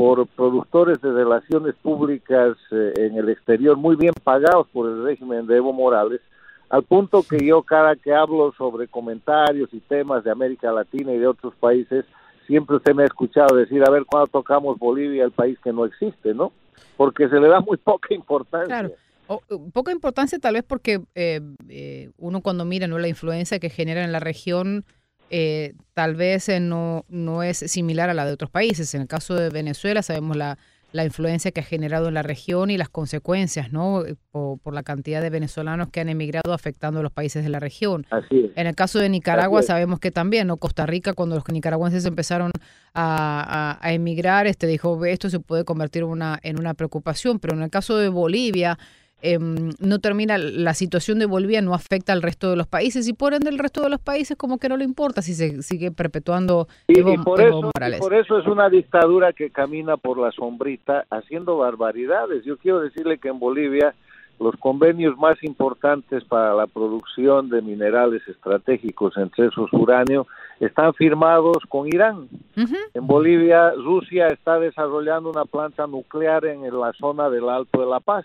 por 0.00 0.26
productores 0.28 0.98
de 1.02 1.12
relaciones 1.12 1.74
públicas 1.74 2.56
eh, 2.70 2.94
en 2.96 3.18
el 3.18 3.28
exterior 3.28 3.76
muy 3.76 3.96
bien 3.96 4.14
pagados 4.24 4.66
por 4.72 4.88
el 4.88 5.04
régimen 5.04 5.46
de 5.46 5.58
Evo 5.58 5.74
Morales, 5.74 6.22
al 6.70 6.84
punto 6.84 7.22
que 7.22 7.44
yo 7.44 7.62
cada 7.62 7.94
que 7.96 8.14
hablo 8.14 8.54
sobre 8.56 8.88
comentarios 8.88 9.68
y 9.74 9.80
temas 9.80 10.24
de 10.24 10.30
América 10.30 10.72
Latina 10.72 11.12
y 11.12 11.18
de 11.18 11.26
otros 11.26 11.54
países, 11.56 12.06
siempre 12.46 12.76
usted 12.76 12.94
me 12.94 13.02
ha 13.02 13.06
escuchado 13.08 13.54
decir, 13.54 13.84
a 13.86 13.90
ver, 13.90 14.06
cuándo 14.06 14.28
tocamos 14.28 14.78
Bolivia, 14.78 15.22
el 15.22 15.32
país 15.32 15.58
que 15.62 15.70
no 15.70 15.84
existe, 15.84 16.32
¿no? 16.32 16.50
Porque 16.96 17.28
se 17.28 17.38
le 17.38 17.48
da 17.48 17.60
muy 17.60 17.76
poca 17.76 18.14
importancia. 18.14 18.90
O, 19.26 19.42
poca 19.70 19.92
importancia 19.92 20.38
tal 20.38 20.54
vez 20.54 20.64
porque 20.66 21.02
eh, 21.14 21.42
eh, 21.68 22.08
uno 22.16 22.40
cuando 22.40 22.64
mira 22.64 22.86
¿no? 22.86 22.98
la 22.98 23.08
influencia 23.08 23.58
que 23.58 23.68
genera 23.68 24.02
en 24.02 24.12
la 24.12 24.18
región, 24.18 24.86
eh, 25.30 25.74
tal 25.94 26.16
vez 26.16 26.48
no, 26.60 27.04
no 27.08 27.42
es 27.42 27.58
similar 27.58 28.10
a 28.10 28.14
la 28.14 28.26
de 28.26 28.32
otros 28.32 28.50
países. 28.50 28.94
En 28.94 29.02
el 29.02 29.08
caso 29.08 29.34
de 29.34 29.48
Venezuela 29.48 30.02
sabemos 30.02 30.36
la, 30.36 30.58
la 30.92 31.04
influencia 31.04 31.52
que 31.52 31.60
ha 31.60 31.64
generado 31.64 32.08
en 32.08 32.14
la 32.14 32.22
región 32.22 32.70
y 32.70 32.76
las 32.76 32.88
consecuencias, 32.88 33.72
¿no? 33.72 34.02
Por, 34.32 34.74
la 34.74 34.82
cantidad 34.82 35.20
de 35.20 35.30
venezolanos 35.30 35.88
que 35.88 36.00
han 36.00 36.08
emigrado 36.08 36.52
afectando 36.52 37.00
a 37.00 37.02
los 37.02 37.12
países 37.12 37.42
de 37.42 37.50
la 37.50 37.58
región. 37.58 38.06
En 38.30 38.66
el 38.66 38.74
caso 38.74 38.98
de 38.98 39.08
Nicaragua 39.08 39.62
sabemos 39.62 39.98
que 39.98 40.10
también, 40.10 40.46
¿no? 40.46 40.56
Costa 40.56 40.86
Rica, 40.86 41.12
cuando 41.12 41.34
los 41.34 41.44
nicaragüenses 41.48 42.04
empezaron 42.06 42.52
a, 42.94 43.78
a, 43.80 43.86
a, 43.86 43.92
emigrar, 43.92 44.46
este 44.46 44.66
dijo, 44.66 45.04
esto 45.04 45.28
se 45.28 45.40
puede 45.40 45.64
convertir 45.64 46.04
una, 46.04 46.38
en 46.42 46.58
una 46.58 46.74
preocupación, 46.74 47.40
pero 47.40 47.54
en 47.54 47.62
el 47.62 47.70
caso 47.70 47.96
de 47.98 48.08
Bolivia, 48.08 48.78
Em, 49.22 49.70
no 49.80 49.98
termina, 49.98 50.38
la 50.38 50.72
situación 50.72 51.18
de 51.18 51.26
Bolivia 51.26 51.60
no 51.60 51.74
afecta 51.74 52.12
al 52.12 52.22
resto 52.22 52.50
de 52.50 52.56
los 52.56 52.66
países 52.66 53.06
y 53.08 53.12
por 53.12 53.34
ende 53.34 53.50
el 53.50 53.58
resto 53.58 53.82
de 53.82 53.90
los 53.90 54.00
países 54.00 54.36
como 54.36 54.58
que 54.58 54.68
no 54.68 54.76
le 54.76 54.84
importa 54.84 55.20
si 55.20 55.34
se 55.34 55.62
sigue 55.62 55.90
perpetuando 55.90 56.68
Evo, 56.88 57.22
por 57.22 57.40
eso, 57.40 57.62
Morales. 57.62 58.00
por 58.00 58.14
eso 58.14 58.38
es 58.38 58.46
una 58.46 58.70
dictadura 58.70 59.32
que 59.32 59.50
camina 59.50 59.98
por 59.98 60.18
la 60.18 60.32
sombrita 60.32 61.04
haciendo 61.10 61.58
barbaridades. 61.58 62.44
Yo 62.44 62.56
quiero 62.56 62.80
decirle 62.80 63.18
que 63.18 63.28
en 63.28 63.38
Bolivia 63.38 63.94
los 64.38 64.56
convenios 64.56 65.18
más 65.18 65.42
importantes 65.44 66.24
para 66.24 66.54
la 66.54 66.66
producción 66.66 67.50
de 67.50 67.60
minerales 67.60 68.26
estratégicos, 68.26 69.16
entre 69.18 69.48
esos 69.48 69.70
uranio, 69.72 70.26
están 70.60 70.94
firmados 70.94 71.58
con 71.68 71.86
Irán. 71.86 72.26
En 72.56 73.06
Bolivia, 73.06 73.72
Rusia 73.72 74.28
está 74.28 74.58
desarrollando 74.58 75.30
una 75.30 75.44
planta 75.44 75.86
nuclear 75.86 76.46
en 76.46 76.62
la 76.62 76.92
zona 76.94 77.28
del 77.28 77.50
Alto 77.50 77.80
de 77.80 77.86
la 77.86 78.00
Paz. 78.00 78.24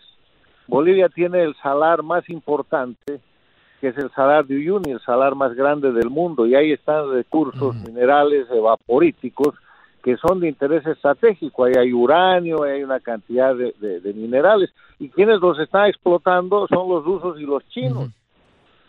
Bolivia 0.68 1.10
tiene 1.10 1.44
el 1.44 1.56
salar 1.56 2.04
más 2.04 2.28
importante, 2.30 3.20
que 3.80 3.90
es 3.90 3.98
el 3.98 4.10
salar 4.12 4.46
de 4.46 4.56
Uyuni, 4.56 4.92
el 4.92 5.02
salar 5.02 5.36
más 5.36 5.54
grande 5.54 5.92
del 5.92 6.10
mundo, 6.10 6.48
y 6.48 6.56
ahí 6.56 6.72
están 6.72 7.12
recursos 7.12 7.76
minerales 7.76 8.48
evaporíticos 8.50 9.56
que 10.04 10.18
son 10.18 10.40
de 10.40 10.50
interés 10.50 10.86
estratégico. 10.86 11.66
Ahí 11.66 11.74
hay 11.78 11.94
uranio, 11.94 12.64
hay 12.64 12.84
una 12.84 13.00
cantidad 13.00 13.56
de, 13.56 14.14
minerales, 14.16 14.72
y 15.00 15.10
quienes 15.10 15.40
los 15.40 15.60
están 15.60 15.88
explotando 15.88 16.68
son 16.68 16.90
los 16.90 17.04
rusos 17.04 17.40
y 17.40 17.44
los 17.44 17.68
chinos. 17.70 18.10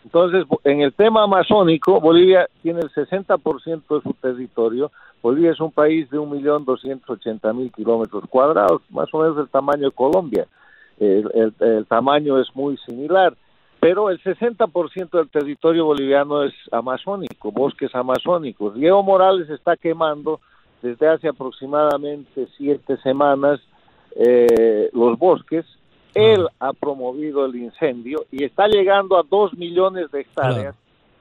Entonces, 0.03 0.45
en 0.63 0.81
el 0.81 0.93
tema 0.93 1.23
amazónico, 1.23 1.99
Bolivia 1.99 2.47
tiene 2.61 2.79
el 2.79 2.89
60% 2.91 3.81
de 3.89 4.01
su 4.01 4.13
territorio. 4.13 4.91
Bolivia 5.21 5.51
es 5.51 5.59
un 5.59 5.71
país 5.71 6.09
de 6.09 6.17
1.280.000 6.17 7.73
kilómetros 7.73 8.23
cuadrados, 8.29 8.81
más 8.89 9.13
o 9.13 9.19
menos 9.19 9.35
del 9.35 9.49
tamaño 9.49 9.85
de 9.85 9.91
Colombia 9.91 10.47
el, 10.99 11.85
tamaño 11.87 12.39
es 12.39 12.47
muy 12.55 12.77
similar, 12.77 13.35
pero 13.79 14.09
el 14.09 14.21
60% 14.21 15.09
del 15.11 15.29
territorio 15.29 15.85
boliviano 15.85 16.43
es 16.43 16.53
amazónico, 16.71 17.51
bosques 17.51 17.93
amazónicos. 17.93 18.75
Diego 18.75 19.03
Morales 19.03 19.49
está 19.49 19.77
quemando 19.77 20.39
desde 20.81 21.07
hace 21.07 21.27
aproximadamente 21.27 22.47
siete 22.57 22.97
semanas 22.97 23.59
eh, 24.15 24.89
los 24.93 25.17
bosques. 25.17 25.65
Él 26.13 26.47
ha 26.59 26.73
promovido 26.73 27.45
el 27.45 27.55
incendio 27.55 28.25
y 28.31 28.43
está 28.43 28.67
llegando 28.67 29.17
a 29.17 29.23
dos 29.23 29.53
millones 29.53 30.09
de 30.11 30.21
hectáreas, 30.21 30.75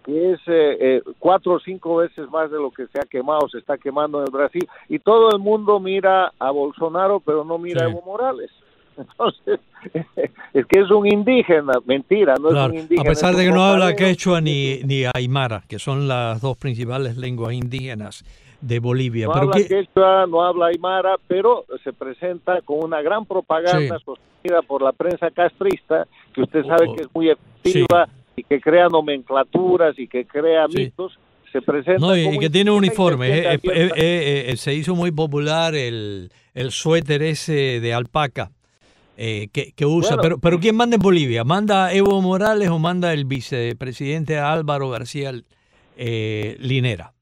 que 0.04 0.32
es 0.32 0.40
eh, 0.46 0.76
eh, 0.80 1.02
cuatro 1.18 1.54
o 1.54 1.60
cinco 1.60 1.96
veces 1.96 2.30
más 2.30 2.50
de 2.50 2.56
lo 2.56 2.70
que 2.70 2.86
se 2.86 2.98
ha 2.98 3.04
quemado, 3.04 3.46
se 3.50 3.58
está 3.58 3.76
quemando 3.76 4.20
en 4.20 4.26
el 4.28 4.32
Brasil. 4.32 4.66
Y 4.88 4.98
todo 4.98 5.30
el 5.32 5.38
mundo 5.38 5.78
mira 5.80 6.32
a 6.38 6.50
Bolsonaro, 6.50 7.20
pero 7.20 7.44
no 7.44 7.58
mira 7.58 7.84
a 7.84 7.90
Evo 7.90 8.00
Morales. 8.06 8.50
Entonces, 8.98 9.60
es 10.54 10.66
que 10.66 10.80
es 10.80 10.90
un 10.90 11.06
indígena, 11.06 11.74
mentira, 11.84 12.34
no 12.40 12.50
es 12.50 12.70
un 12.70 12.78
indígena. 12.78 13.02
A 13.02 13.04
pesar 13.04 13.34
de 13.34 13.44
que 13.44 13.50
no 13.50 13.62
habla 13.62 13.94
quechua 13.94 14.40
ni, 14.40 14.80
ni 14.84 15.04
aymara, 15.12 15.62
que 15.68 15.78
son 15.78 16.08
las 16.08 16.40
dos 16.40 16.56
principales 16.56 17.16
lenguas 17.16 17.52
indígenas 17.52 18.24
de 18.60 18.78
Bolivia. 18.78 19.26
No 19.26 19.32
pero 19.32 19.44
habla 19.44 19.66
quechua, 19.66 20.26
no 20.26 20.42
habla 20.42 20.66
aymara, 20.66 21.16
pero 21.26 21.66
se 21.84 21.92
presenta 21.92 22.60
con 22.62 22.84
una 22.84 23.02
gran 23.02 23.26
propaganda 23.26 23.98
sostenida 23.98 24.62
por 24.66 24.82
la 24.82 24.92
prensa 24.92 25.30
castrista, 25.30 26.06
que 26.34 26.42
usted 26.42 26.64
sabe 26.64 26.86
que 26.96 27.02
es 27.02 27.08
muy 27.14 27.30
efectiva 27.30 28.08
y 28.34 28.42
que 28.42 28.60
crea 28.60 28.88
nomenclaturas 28.88 29.98
y 29.98 30.08
que 30.08 30.24
crea 30.24 30.66
mitos. 30.68 31.18
Se 31.52 31.62
presenta 31.62 32.00
no, 32.00 32.16
y 32.16 32.38
que 32.38 32.50
tiene 32.50 32.70
uniforme. 32.70 33.28
Eh, 33.30 33.60
eh, 33.62 33.90
eh, 34.48 34.56
se 34.56 34.74
hizo 34.74 34.94
muy 34.94 35.10
popular 35.10 35.74
el, 35.74 36.30
el 36.54 36.70
suéter 36.70 37.22
ese 37.22 37.80
de 37.80 37.94
alpaca 37.94 38.50
eh, 39.16 39.48
que, 39.48 39.86
usa. 39.86 40.16
pero, 40.20 40.38
pero 40.38 40.60
¿quién 40.60 40.76
manda 40.76 40.96
en 40.96 41.02
Bolivia? 41.02 41.44
¿Manda 41.44 41.92
Evo 41.92 42.20
Morales 42.20 42.68
o 42.68 42.78
manda 42.78 43.12
el 43.12 43.24
vicepresidente 43.24 44.38
Álvaro 44.38 44.90
García 44.90 45.32
eh, 45.96 46.56
Linera? 46.60 47.12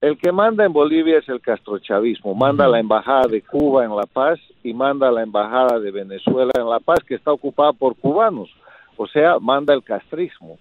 El 0.00 0.18
que 0.18 0.32
manda 0.32 0.64
en 0.64 0.72
Bolivia 0.72 1.18
es 1.18 1.28
el 1.28 1.40
castrochavismo. 1.40 2.34
Manda 2.34 2.66
la 2.66 2.80
embajada 2.80 3.28
de 3.28 3.42
Cuba 3.42 3.84
en 3.84 3.94
La 3.94 4.06
Paz 4.06 4.40
y 4.64 4.74
manda 4.74 5.12
la 5.12 5.22
embajada 5.22 5.78
de 5.78 5.92
Venezuela 5.92 6.50
en 6.58 6.68
La 6.68 6.80
Paz, 6.80 7.00
que 7.06 7.14
está 7.14 7.30
ocupada 7.30 7.72
por 7.72 7.94
cubanos. 7.96 8.50
O 8.96 9.06
sea, 9.06 9.38
manda 9.38 9.72
el 9.74 9.84
castrismo 9.84 10.58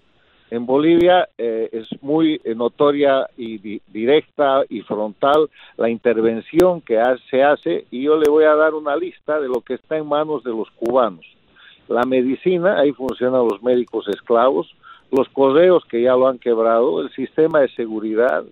en 0.51 0.65
Bolivia 0.65 1.29
eh, 1.38 1.70
es 1.72 1.88
muy 2.03 2.39
eh, 2.43 2.53
notoria 2.53 3.25
y 3.38 3.79
directa 3.88 4.63
y 4.70 4.81
frontal 4.81 5.50
la 5.77 5.89
intervención 5.89 6.81
que 6.81 7.01
se 7.29 7.41
hace 7.41 7.86
y 7.89 8.03
yo 8.03 8.17
le 8.17 8.29
voy 8.29 8.43
a 8.43 8.55
dar 8.55 8.74
una 8.74 8.98
lista 8.98 9.39
de 9.39 9.48
lo 9.48 9.62
que 9.62 9.75
está 9.75 9.98
en 9.98 10.08
manos 10.08 10.43
de 10.43 10.51
los 10.51 10.70
cubanos. 10.72 11.25
La 11.88 12.03
medicina, 12.03 12.79
ahí 12.79 12.91
funcionan 12.91 13.48
los 13.48 13.63
médicos 13.63 14.10
esclavos, 14.10 14.75
los 15.10 15.29
correos 15.29 15.86
que 15.86 16.01
ya 16.01 16.15
lo 16.15 16.27
han 16.27 16.38
quebrado, 16.38 17.01
el 17.01 17.10
sistema 17.12 17.62
de 17.62 17.70
seguridad, 17.70 18.43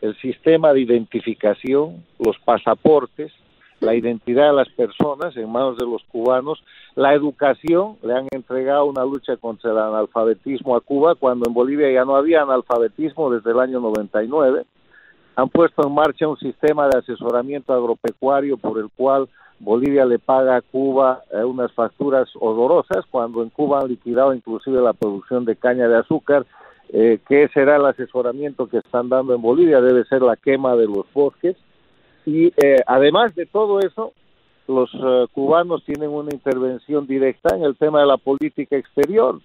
el 0.00 0.16
sistema 0.16 0.72
de 0.72 0.80
identificación, 0.80 2.04
los 2.18 2.36
pasaportes, 2.40 3.32
la 3.84 3.94
identidad 3.94 4.48
de 4.48 4.56
las 4.56 4.68
personas 4.70 5.36
en 5.36 5.50
manos 5.50 5.76
de 5.76 5.84
los 5.84 6.02
cubanos, 6.04 6.62
la 6.94 7.14
educación, 7.14 7.96
le 8.02 8.14
han 8.14 8.26
entregado 8.30 8.86
una 8.86 9.04
lucha 9.04 9.36
contra 9.36 9.70
el 9.70 9.78
analfabetismo 9.78 10.76
a 10.76 10.80
Cuba 10.80 11.14
cuando 11.14 11.48
en 11.48 11.54
Bolivia 11.54 11.90
ya 11.92 12.04
no 12.04 12.16
había 12.16 12.42
analfabetismo 12.42 13.30
desde 13.30 13.50
el 13.50 13.60
año 13.60 13.80
99, 13.80 14.64
han 15.36 15.48
puesto 15.48 15.86
en 15.86 15.94
marcha 15.94 16.28
un 16.28 16.38
sistema 16.38 16.88
de 16.88 16.98
asesoramiento 16.98 17.72
agropecuario 17.72 18.56
por 18.56 18.78
el 18.78 18.88
cual 18.96 19.28
Bolivia 19.58 20.04
le 20.04 20.18
paga 20.18 20.56
a 20.56 20.62
Cuba 20.62 21.22
eh, 21.32 21.42
unas 21.42 21.72
facturas 21.72 22.28
odorosas 22.38 23.04
cuando 23.10 23.42
en 23.42 23.50
Cuba 23.50 23.80
han 23.80 23.88
liquidado 23.88 24.34
inclusive 24.34 24.80
la 24.80 24.92
producción 24.92 25.44
de 25.44 25.56
caña 25.56 25.88
de 25.88 25.96
azúcar. 25.96 26.46
Eh, 26.90 27.18
¿Qué 27.26 27.48
será 27.48 27.76
el 27.76 27.86
asesoramiento 27.86 28.68
que 28.68 28.78
están 28.78 29.08
dando 29.08 29.34
en 29.34 29.42
Bolivia? 29.42 29.80
Debe 29.80 30.04
ser 30.04 30.22
la 30.22 30.36
quema 30.36 30.76
de 30.76 30.86
los 30.86 31.06
bosques. 31.12 31.56
Y 32.26 32.52
eh, 32.56 32.78
además 32.86 33.34
de 33.34 33.46
todo 33.46 33.80
eso, 33.80 34.12
los 34.66 34.90
eh, 34.94 35.26
cubanos 35.32 35.84
tienen 35.84 36.10
una 36.10 36.32
intervención 36.32 37.06
directa 37.06 37.54
en 37.54 37.64
el 37.64 37.76
tema 37.76 38.00
de 38.00 38.06
la 38.06 38.16
política 38.16 38.76
exterior. 38.76 39.40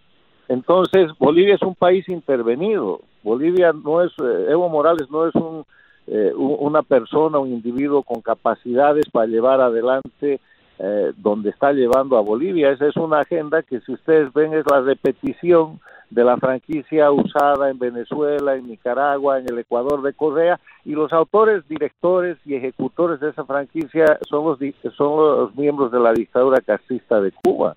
Entonces, 0.47 1.11
Bolivia 1.19 1.55
es 1.55 1.61
un 1.61 1.75
país 1.75 2.07
intervenido. 2.09 3.01
Bolivia 3.21 3.73
no 3.73 4.01
es, 4.01 4.11
Evo 4.47 4.69
Morales 4.69 5.09
no 5.11 5.27
es 5.27 5.35
un 5.35 5.65
eh, 6.11 6.33
una 6.35 6.81
persona, 6.81 7.37
un 7.37 7.49
individuo 7.49 8.01
con 8.01 8.21
capacidades 8.21 9.05
para 9.11 9.27
llevar 9.27 9.61
adelante 9.61 10.39
eh, 10.79 11.11
donde 11.17 11.49
está 11.49 11.73
llevando 11.73 12.17
a 12.17 12.21
Bolivia. 12.21 12.71
Esa 12.71 12.87
es 12.87 12.95
una 12.95 13.19
agenda 13.19 13.63
que 13.63 13.81
si 13.81 13.91
ustedes 13.91 14.31
ven 14.33 14.53
es 14.53 14.63
la 14.71 14.79
repetición 14.79 15.79
de 16.09 16.23
la 16.23 16.37
franquicia 16.37 17.11
usada 17.11 17.69
en 17.69 17.77
Venezuela, 17.77 18.55
en 18.55 18.67
Nicaragua, 18.67 19.39
en 19.39 19.45
el 19.49 19.59
Ecuador 19.59 20.01
de 20.01 20.13
Correa, 20.13 20.59
y 20.85 20.93
los 20.93 21.11
autores, 21.13 21.67
directores 21.67 22.37
y 22.45 22.55
ejecutores 22.55 23.19
de 23.19 23.29
esa 23.29 23.43
franquicia 23.43 24.17
son 24.27 24.45
los, 24.45 24.59
son 24.95 25.17
los 25.17 25.55
miembros 25.55 25.91
de 25.91 25.99
la 25.99 26.13
dictadura 26.13 26.61
castrista 26.61 27.19
de 27.19 27.31
Cuba. 27.31 27.75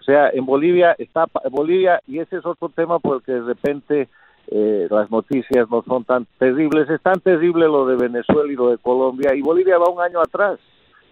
O 0.00 0.04
sea, 0.04 0.30
en 0.30 0.44
Bolivia 0.44 0.96
está 0.98 1.26
Bolivia, 1.48 2.02
y 2.08 2.18
ese 2.18 2.38
es 2.38 2.44
otro 2.44 2.68
tema 2.70 2.98
porque 2.98 3.32
de 3.32 3.42
repente 3.42 4.08
eh, 4.48 4.88
las 4.90 5.10
noticias 5.12 5.70
no 5.70 5.82
son 5.84 6.02
tan 6.04 6.26
terribles. 6.38 6.90
Es 6.90 7.00
tan 7.00 7.20
terrible 7.20 7.66
lo 7.66 7.86
de 7.86 7.94
Venezuela 7.94 8.52
y 8.52 8.56
lo 8.56 8.70
de 8.70 8.78
Colombia, 8.78 9.32
y 9.32 9.42
Bolivia 9.42 9.78
va 9.78 9.88
un 9.88 10.00
año 10.00 10.20
atrás. 10.20 10.58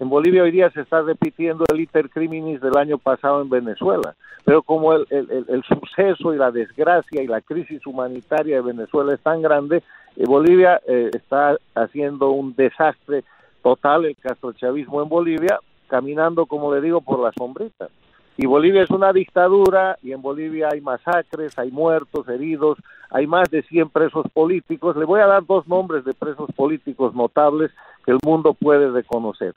En 0.01 0.09
Bolivia 0.09 0.45
hoy 0.45 0.51
día 0.51 0.71
se 0.71 0.81
está 0.81 1.03
repitiendo 1.03 1.65
el 1.71 1.79
iter 1.79 2.09
criminis 2.09 2.59
del 2.63 2.79
año 2.79 2.97
pasado 2.97 3.43
en 3.43 3.51
Venezuela, 3.51 4.15
pero 4.47 4.63
como 4.63 4.95
el, 4.95 5.63
suceso 5.69 6.33
y 6.33 6.39
la 6.39 6.51
desgracia 6.51 7.23
y 7.23 7.27
la 7.27 7.43
crisis 7.43 7.87
humanitaria 7.87 8.57
de 8.57 8.63
Venezuela 8.63 9.13
es 9.13 9.21
tan 9.21 9.43
grande, 9.43 9.83
eh, 10.17 10.25
Bolivia 10.25 10.81
eh, 10.89 11.11
está 11.13 11.59
haciendo 11.75 12.31
un 12.31 12.57
desastre 12.57 13.25
total, 13.63 14.07
el 14.07 14.17
castrochavismo 14.17 15.03
en 15.03 15.11
Bolivia, 15.11 15.59
caminando, 15.89 16.47
como 16.47 16.75
le 16.75 16.81
digo, 16.81 17.03
por 17.03 17.21
la 17.21 17.31
sombrita. 17.33 17.91
Y 18.39 18.47
Bolivia 18.47 18.83
es 18.83 18.91
una 18.91 19.13
dictadura 19.13 19.99
y 20.03 20.13
en 20.13 20.23
Bolivia 20.23 20.71
hay 20.73 20.81
masacres, 20.81 21.59
hay 21.59 21.71
muertos, 21.71 22.27
heridos, 22.27 22.79
hay 23.11 23.27
más 23.27 23.51
de 23.51 23.61
100 23.65 23.91
presos 23.91 24.25
políticos. 24.33 24.97
Le 24.97 25.05
voy 25.05 25.21
a 25.21 25.27
dar 25.27 25.45
dos 25.45 25.69
nombres 25.69 26.07
de 26.07 26.15
presos 26.15 26.51
políticos 26.57 27.15
notables 27.15 27.71
que 28.03 28.13
el 28.13 28.19
mundo 28.25 28.55
puede 28.55 28.91
reconocer. 28.91 29.53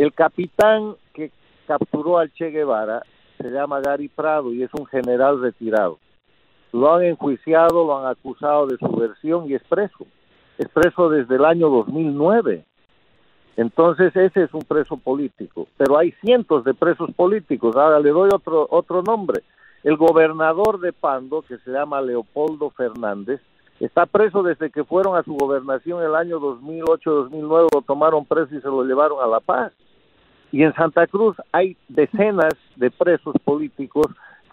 El 0.00 0.14
capitán 0.14 0.96
que 1.12 1.30
capturó 1.66 2.16
al 2.16 2.32
Che 2.32 2.48
Guevara 2.50 3.02
se 3.36 3.50
llama 3.50 3.80
Gary 3.80 4.08
Prado 4.08 4.50
y 4.50 4.62
es 4.62 4.70
un 4.72 4.86
general 4.86 5.42
retirado. 5.42 5.98
Lo 6.72 6.94
han 6.94 7.04
enjuiciado, 7.04 7.84
lo 7.84 7.98
han 7.98 8.06
acusado 8.06 8.66
de 8.66 8.78
subversión 8.78 9.50
y 9.50 9.52
es 9.52 9.62
preso. 9.64 10.06
Es 10.56 10.70
preso 10.70 11.10
desde 11.10 11.34
el 11.34 11.44
año 11.44 11.68
2009. 11.68 12.64
Entonces 13.58 14.16
ese 14.16 14.44
es 14.44 14.54
un 14.54 14.62
preso 14.62 14.96
político, 14.96 15.68
pero 15.76 15.98
hay 15.98 16.12
cientos 16.24 16.64
de 16.64 16.72
presos 16.72 17.10
políticos. 17.12 17.76
Ahora 17.76 18.00
le 18.00 18.08
doy 18.08 18.30
otro 18.32 18.68
otro 18.70 19.02
nombre. 19.02 19.42
El 19.84 19.98
gobernador 19.98 20.80
de 20.80 20.94
Pando, 20.94 21.42
que 21.42 21.58
se 21.58 21.72
llama 21.72 22.00
Leopoldo 22.00 22.70
Fernández, 22.70 23.42
está 23.80 24.06
preso 24.06 24.42
desde 24.42 24.70
que 24.70 24.82
fueron 24.82 25.18
a 25.18 25.24
su 25.24 25.34
gobernación 25.34 26.02
el 26.02 26.14
año 26.14 26.40
2008-2009, 26.40 27.68
lo 27.74 27.82
tomaron 27.82 28.24
preso 28.24 28.54
y 28.54 28.62
se 28.62 28.68
lo 28.68 28.82
llevaron 28.84 29.22
a 29.22 29.26
La 29.26 29.40
Paz. 29.40 29.74
Y 30.52 30.62
en 30.62 30.74
Santa 30.74 31.06
Cruz 31.06 31.36
hay 31.52 31.76
decenas 31.88 32.54
de 32.76 32.90
presos 32.90 33.34
políticos 33.44 34.06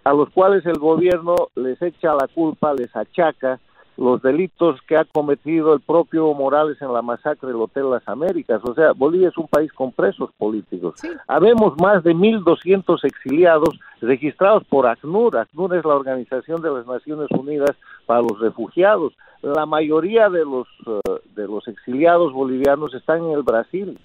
a 0.04 0.14
los 0.14 0.30
cuales 0.30 0.66
el 0.66 0.78
gobierno 0.80 1.36
les 1.56 1.82
echa 1.82 2.14
la 2.14 2.28
culpa, 2.28 2.74
les 2.74 2.96
achaca 2.96 3.60
los 3.98 4.22
delitos 4.22 4.80
que 4.84 4.96
ha 4.96 5.06
cometido 5.06 5.74
el 5.74 5.82
propio 5.82 6.32
Morales 6.34 6.80
en 6.82 6.94
la 6.94 7.02
masacre 7.02 7.48
del 7.48 7.58
Hotel 7.58 7.90
Las 7.90 8.08
Américas. 8.08 8.62
O 8.64 8.76
sea, 8.76 8.92
Bolivia 8.92 9.30
es 9.30 9.38
un 9.38 9.48
país 9.48 9.74
con 9.74 9.92
presos 9.92 10.30
políticos. 10.38 11.02
Habemos 11.28 11.74
más 11.82 12.04
de 12.04 12.14
1.200 12.14 13.04
exiliados 13.04 13.78
registrados 14.00 14.64
por 14.66 14.86
ACNUR. 14.86 15.38
ACNUR 15.38 15.76
es 15.76 15.84
la 15.84 15.96
Organización 15.96 16.62
de 16.62 16.72
las 16.72 16.86
Naciones 16.86 17.28
Unidas 17.32 17.76
para 18.06 18.22
los 18.22 18.40
Refugiados. 18.40 19.14
La 19.42 19.66
mayoría 19.66 20.30
de 20.30 20.46
los, 20.46 20.68
eh, 20.86 21.20
de 21.36 21.48
los 21.48 21.68
exiliados 21.68 22.34
bolivianos 22.34 22.94
están 22.94 23.24
en 23.26 23.32
el 23.32 23.42
Brasil 23.42 23.98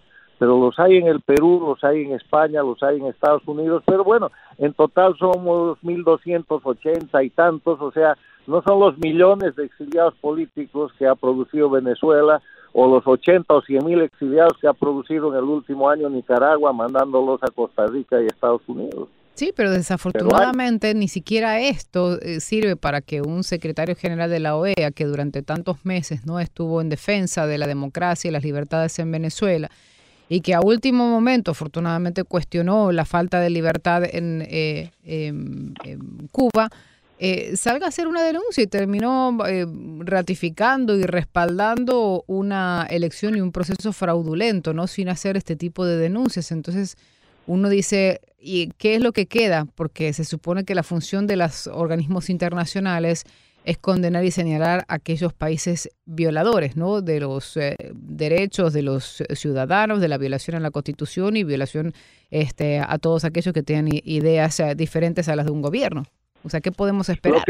pero 0.42 0.58
los 0.58 0.76
hay 0.80 0.96
en 0.96 1.06
el 1.06 1.20
Perú, 1.20 1.62
los 1.64 1.84
hay 1.84 2.02
en 2.02 2.14
España, 2.14 2.64
los 2.64 2.82
hay 2.82 2.96
en 2.96 3.06
Estados 3.06 3.46
Unidos, 3.46 3.84
pero 3.86 4.02
bueno, 4.02 4.32
en 4.58 4.74
total 4.74 5.16
somos 5.16 5.78
1.280 5.84 7.24
y 7.24 7.30
tantos, 7.30 7.80
o 7.80 7.92
sea, 7.92 8.18
no 8.48 8.60
son 8.62 8.80
los 8.80 8.98
millones 8.98 9.54
de 9.54 9.66
exiliados 9.66 10.14
políticos 10.20 10.90
que 10.98 11.06
ha 11.06 11.14
producido 11.14 11.70
Venezuela 11.70 12.42
o 12.72 12.88
los 12.88 13.06
80 13.06 13.54
o 13.54 13.62
100 13.62 13.84
mil 13.84 14.00
exiliados 14.00 14.54
que 14.60 14.66
ha 14.66 14.72
producido 14.72 15.30
en 15.30 15.38
el 15.38 15.44
último 15.44 15.88
año 15.88 16.10
Nicaragua 16.10 16.72
mandándolos 16.72 17.40
a 17.44 17.50
Costa 17.52 17.86
Rica 17.86 18.20
y 18.20 18.26
Estados 18.26 18.62
Unidos. 18.66 19.10
Sí, 19.34 19.52
pero 19.54 19.70
desafortunadamente 19.70 20.92
ni 20.94 21.06
siquiera 21.06 21.60
esto 21.60 22.20
eh, 22.20 22.40
sirve 22.40 22.74
para 22.74 23.00
que 23.00 23.22
un 23.22 23.44
secretario 23.44 23.94
general 23.94 24.28
de 24.28 24.40
la 24.40 24.56
OEA, 24.56 24.90
que 24.92 25.04
durante 25.04 25.42
tantos 25.42 25.86
meses 25.86 26.26
no 26.26 26.40
estuvo 26.40 26.80
en 26.80 26.88
defensa 26.88 27.46
de 27.46 27.58
la 27.58 27.68
democracia 27.68 28.28
y 28.28 28.32
las 28.32 28.42
libertades 28.42 28.98
en 28.98 29.12
Venezuela, 29.12 29.70
y 30.32 30.40
que 30.40 30.54
a 30.54 30.62
último 30.62 31.10
momento 31.10 31.50
afortunadamente 31.50 32.24
cuestionó 32.24 32.90
la 32.90 33.04
falta 33.04 33.38
de 33.38 33.50
libertad 33.50 34.02
en, 34.02 34.42
eh, 34.48 34.90
Cuba, 36.30 36.70
eh, 37.18 37.54
salga 37.54 37.84
a 37.84 37.88
hacer 37.90 38.08
una 38.08 38.22
denuncia 38.22 38.64
y 38.64 38.66
terminó 38.66 39.36
eh, 39.46 39.66
ratificando 39.98 40.96
y 40.96 41.02
respaldando 41.02 42.24
una 42.26 42.86
elección 42.88 43.36
y 43.36 43.42
un 43.42 43.52
proceso 43.52 43.92
fraudulento, 43.92 44.72
¿no? 44.72 44.86
Sin 44.86 45.10
hacer 45.10 45.36
este 45.36 45.54
tipo 45.54 45.84
de 45.84 45.98
denuncias. 45.98 46.50
Entonces, 46.50 46.96
uno 47.46 47.68
dice, 47.68 48.22
¿y 48.40 48.68
qué 48.78 48.94
es 48.94 49.02
lo 49.02 49.12
que 49.12 49.26
queda? 49.26 49.66
Porque 49.74 50.14
se 50.14 50.24
supone 50.24 50.64
que 50.64 50.74
la 50.74 50.82
función 50.82 51.26
de 51.26 51.36
los 51.36 51.66
organismos 51.66 52.30
internacionales 52.30 53.24
es 53.64 53.78
condenar 53.78 54.24
y 54.24 54.30
señalar 54.30 54.84
a 54.88 54.94
aquellos 54.94 55.32
países 55.32 55.90
violadores, 56.04 56.76
¿no? 56.76 57.00
De 57.00 57.20
los 57.20 57.56
eh, 57.56 57.76
derechos 57.94 58.72
de 58.72 58.82
los 58.82 59.22
ciudadanos, 59.30 60.00
de 60.00 60.08
la 60.08 60.18
violación 60.18 60.56
a 60.56 60.60
la 60.60 60.70
Constitución 60.70 61.36
y 61.36 61.44
violación 61.44 61.92
este, 62.30 62.80
a 62.80 62.98
todos 62.98 63.24
aquellos 63.24 63.52
que 63.52 63.62
tienen 63.62 63.88
ideas 64.04 64.62
diferentes 64.76 65.28
a 65.28 65.36
las 65.36 65.46
de 65.46 65.52
un 65.52 65.62
gobierno. 65.62 66.04
O 66.44 66.48
sea, 66.48 66.60
¿qué 66.60 66.72
podemos 66.72 67.08
esperar? 67.08 67.42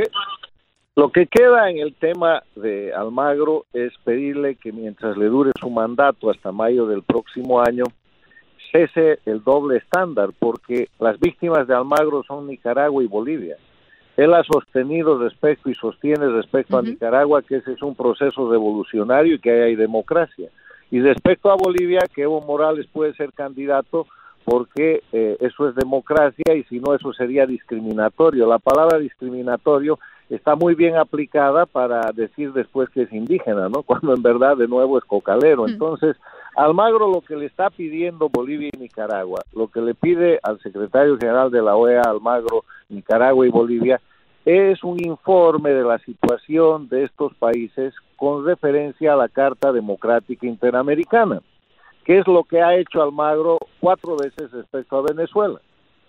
Lo 0.94 1.10
que, 1.10 1.26
queda 1.26 1.70
en 1.70 1.78
el 1.78 1.94
tema 1.94 2.42
de 2.54 2.92
Almagro 2.92 3.64
es 3.72 3.92
pedirle 4.04 4.56
que 4.56 4.72
mientras 4.72 5.16
le 5.16 5.26
dure 5.26 5.50
su 5.58 5.70
mandato 5.70 6.30
hasta 6.30 6.52
mayo 6.52 6.86
del 6.86 7.02
próximo 7.02 7.62
año, 7.62 7.84
cese 8.70 9.18
el 9.24 9.42
doble 9.42 9.78
estándar, 9.78 10.30
porque 10.38 10.88
las 11.00 11.18
víctimas 11.18 11.66
de 11.66 11.74
Almagro 11.74 12.22
son 12.24 12.46
Nicaragua 12.46 13.02
y 13.02 13.06
Bolivia. 13.06 13.56
Él 14.16 14.34
ha 14.34 14.44
sostenido 14.44 15.18
respecto 15.18 15.70
y 15.70 15.74
sostiene 15.74 16.28
respecto 16.28 16.76
a 16.76 16.82
Nicaragua 16.82 17.42
que 17.42 17.56
ese 17.56 17.72
es 17.72 17.82
un 17.82 17.94
proceso 17.94 18.50
revolucionario 18.50 19.36
y 19.36 19.38
que 19.38 19.62
hay 19.62 19.74
democracia. 19.74 20.48
Y 20.90 21.00
respecto 21.00 21.50
a 21.50 21.56
Bolivia, 21.56 22.00
que 22.14 22.22
Evo 22.22 22.42
Morales 22.42 22.86
puede 22.92 23.14
ser 23.14 23.32
candidato 23.32 24.06
porque 24.44 25.02
eh, 25.12 25.36
eso 25.40 25.68
es 25.68 25.74
democracia 25.74 26.54
y 26.54 26.64
si 26.64 26.80
no 26.80 26.94
eso 26.94 27.12
sería 27.12 27.46
discriminatorio. 27.46 28.46
La 28.46 28.58
palabra 28.58 28.98
discriminatorio 28.98 29.98
está 30.28 30.56
muy 30.56 30.74
bien 30.74 30.96
aplicada 30.96 31.66
para 31.66 32.10
decir 32.12 32.52
después 32.52 32.88
que 32.90 33.02
es 33.02 33.12
indígena, 33.12 33.68
¿no? 33.68 33.82
Cuando 33.86 34.14
en 34.14 34.22
verdad 34.22 34.56
de 34.56 34.68
nuevo 34.68 34.98
es 34.98 35.04
cocalero. 35.04 35.66
Entonces, 35.66 36.16
Almagro 36.54 37.10
lo 37.10 37.20
que 37.22 37.36
le 37.36 37.46
está 37.46 37.70
pidiendo 37.70 38.28
Bolivia 38.28 38.70
y 38.72 38.78
Nicaragua, 38.78 39.42
lo 39.54 39.68
que 39.68 39.80
le 39.80 39.94
pide 39.94 40.38
al 40.42 40.60
secretario 40.60 41.16
general 41.18 41.50
de 41.50 41.62
la 41.62 41.76
OEA, 41.76 42.02
Almagro, 42.02 42.64
Nicaragua 42.88 43.46
y 43.46 43.50
Bolivia, 43.50 44.00
es 44.44 44.82
un 44.84 45.02
informe 45.02 45.70
de 45.70 45.84
la 45.84 45.98
situación 46.00 46.88
de 46.88 47.04
estos 47.04 47.34
países 47.34 47.94
con 48.16 48.44
referencia 48.44 49.14
a 49.14 49.16
la 49.16 49.28
Carta 49.28 49.72
Democrática 49.72 50.46
Interamericana 50.46 51.40
que 52.04 52.18
es 52.18 52.26
lo 52.26 52.44
que 52.44 52.60
ha 52.60 52.76
hecho 52.76 53.02
Almagro 53.02 53.58
cuatro 53.80 54.16
veces 54.16 54.50
respecto 54.50 54.98
a 54.98 55.02
Venezuela. 55.02 55.60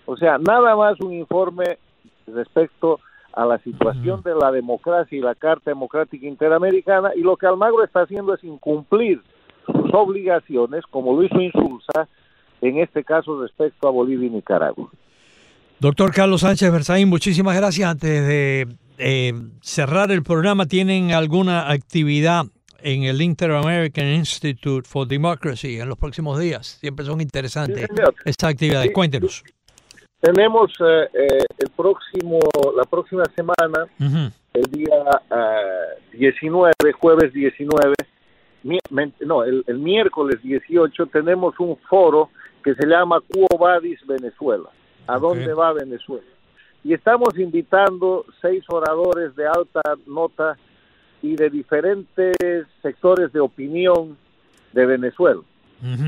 O 0.06 0.18
sea, 0.18 0.38
nada 0.38 0.76
más 0.76 1.00
un 1.00 1.14
informe 1.14 1.78
respecto 2.28 3.00
a 3.34 3.46
la 3.46 3.58
situación 3.60 4.22
de 4.22 4.36
la 4.36 4.52
democracia 4.52 5.18
y 5.18 5.22
la 5.22 5.36
Carta 5.36 5.72
Democrática 5.72 6.28
Interamericana 6.28 7.12
y 7.16 7.22
lo 7.22 7.36
que 7.38 7.48
Almagro 7.48 7.84
está 7.84 8.02
haciendo 8.02 8.34
es 8.34 8.44
incumplir 8.44 9.22
sus 9.66 9.94
obligaciones, 9.94 10.84
como 10.90 11.16
lo 11.16 11.24
hizo 11.24 11.40
Insulsa, 11.40 12.08
en 12.62 12.80
este 12.80 13.04
caso 13.04 13.42
respecto 13.42 13.88
a 13.88 13.92
Bolivia 13.92 14.28
y 14.28 14.32
Nicaragua. 14.32 14.90
Doctor 15.80 16.14
Carlos 16.14 16.42
Sánchez 16.42 16.72
Berzaín, 16.72 17.10
muchísimas 17.10 17.58
gracias. 17.58 17.90
Antes 17.90 18.26
de 18.26 18.68
eh, 18.98 19.34
cerrar 19.62 20.12
el 20.12 20.24
programa, 20.24 20.66
¿tienen 20.66 21.12
alguna 21.12 21.70
actividad 21.70 22.46
en 22.82 23.04
el 23.04 23.22
Inter-American 23.22 24.08
Institute 24.08 24.88
for 24.88 25.06
Democracy 25.08 25.80
en 25.80 25.90
los 25.90 25.98
próximos 25.98 26.40
días? 26.40 26.78
Siempre 26.80 27.06
son 27.06 27.20
interesantes 27.20 27.86
estas 28.24 28.52
actividades. 28.52 28.92
Cuéntenos. 28.94 29.44
Tenemos 30.22 30.72
eh, 30.80 31.10
eh, 31.14 31.46
el 31.58 31.70
próximo, 31.76 32.40
la 32.78 32.84
próxima 32.84 33.24
semana, 33.36 33.86
el 34.54 34.64
día 34.72 35.22
19, 36.14 36.74
jueves 36.98 37.34
19, 37.34 37.94
no, 38.64 39.44
el, 39.44 39.64
miércoles 39.78 40.42
18 40.42 41.08
tenemos 41.08 41.60
un 41.60 41.78
foro 41.90 42.30
que 42.64 42.74
se 42.76 42.88
llama 42.88 43.22
Cuo 43.22 43.48
Venezuela. 44.08 44.70
¿A 45.08 45.20
dónde 45.20 45.54
va 45.54 45.74
Venezuela? 45.74 46.26
Y 46.84 46.94
estamos 46.94 47.38
invitando 47.38 48.26
seis 48.42 48.64
oradores 48.70 49.36
de 49.36 49.48
alta 49.48 49.82
nota 50.06 50.58
y 51.22 51.36
de 51.36 51.50
diferentes 51.50 52.36
sectores 52.82 53.32
de 53.34 53.40
opinión 53.40 54.18
de 54.74 54.86
Venezuela. 54.86 55.42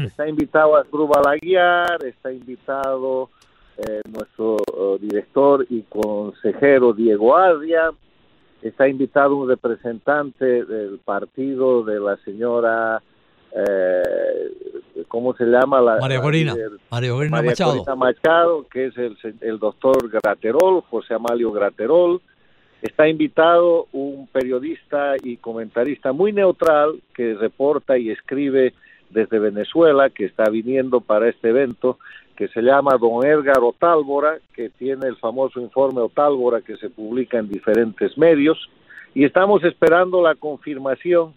Está 0.05 0.27
invitado 0.27 0.77
a 0.77 0.85
Cruz 0.85 1.09
Balaguiar, 1.09 2.03
está 2.05 2.31
invitado 2.31 3.29
eh, 3.77 4.01
nuestro 4.09 4.57
oh, 4.73 4.97
director 4.97 5.65
y 5.69 5.81
consejero 5.81 6.93
Diego 6.93 7.35
Adia, 7.35 7.91
está 8.67 8.87
invitado 8.87 9.35
un 9.35 9.47
representante 9.47 10.65
del 10.65 10.99
partido 10.99 11.83
de 11.83 11.99
la 11.99 12.17
señora 12.17 13.01
eh, 13.55 14.51
¿cómo 15.07 15.33
se 15.35 15.45
llama? 15.45 15.79
La, 15.79 15.97
María 15.97 16.19
Corina, 16.19 16.55
María 16.89 17.11
Corina 17.11 17.41
Machado. 17.41 17.95
Machado, 17.95 18.67
que 18.67 18.87
es 18.87 18.97
el, 18.97 19.17
el 19.41 19.59
doctor 19.59 20.09
Graterol, 20.09 20.81
José 20.89 21.13
Amalio 21.13 21.51
Graterol. 21.51 22.21
Está 22.81 23.07
invitado 23.07 23.87
un 23.93 24.27
periodista 24.27 25.13
y 25.23 25.37
comentarista 25.37 26.11
muy 26.11 26.33
neutral 26.33 27.01
que 27.13 27.33
reporta 27.33 27.97
y 27.97 28.09
escribe 28.09 28.73
desde 29.09 29.39
Venezuela, 29.39 30.09
que 30.09 30.25
está 30.25 30.49
viniendo 30.49 30.99
para 30.99 31.29
este 31.29 31.49
evento, 31.49 31.97
que 32.35 32.47
se 32.49 32.61
llama 32.61 32.97
Don 32.99 33.25
Edgar 33.25 33.59
Otálvora, 33.61 34.39
que 34.53 34.69
tiene 34.69 35.07
el 35.07 35.15
famoso 35.17 35.59
informe 35.59 36.01
Otálvora 36.01 36.61
que 36.61 36.77
se 36.77 36.89
publica 36.89 37.37
en 37.37 37.49
diferentes 37.49 38.17
medios, 38.17 38.69
y 39.13 39.23
estamos 39.23 39.63
esperando 39.63 40.21
la 40.21 40.35
confirmación 40.35 41.33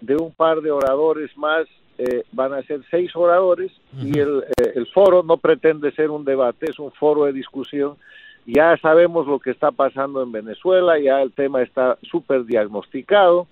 de 0.00 0.16
un 0.16 0.32
par 0.32 0.60
de 0.60 0.72
oradores 0.72 1.36
más, 1.36 1.66
eh, 1.98 2.24
van 2.32 2.52
a 2.52 2.62
ser 2.62 2.80
seis 2.90 3.14
oradores 3.14 3.70
y 3.96 4.18
el, 4.18 4.42
eh, 4.56 4.72
el 4.74 4.86
foro 4.88 5.22
no 5.22 5.36
pretende 5.36 5.92
ser 5.92 6.10
un 6.10 6.24
debate, 6.24 6.70
es 6.70 6.78
un 6.78 6.90
foro 6.92 7.24
de 7.24 7.32
discusión. 7.32 7.96
Ya 8.44 8.76
sabemos 8.78 9.28
lo 9.28 9.38
que 9.38 9.50
está 9.50 9.70
pasando 9.70 10.20
en 10.22 10.32
Venezuela, 10.32 10.98
ya 10.98 11.22
el 11.22 11.30
tema 11.32 11.62
está 11.62 11.96
súper 12.02 12.44
diagnosticado. 12.44 13.46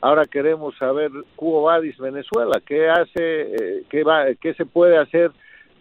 Ahora 0.00 0.24
queremos 0.24 0.76
saber 0.78 1.12
Cubo 1.36 1.62
Vadis 1.62 1.96
Venezuela, 1.98 2.60
qué 2.66 2.88
hace, 2.88 3.42
eh, 3.42 3.84
qué 3.88 4.02
va, 4.02 4.34
qué 4.40 4.52
se 4.54 4.66
puede 4.66 4.96
hacer 4.96 5.30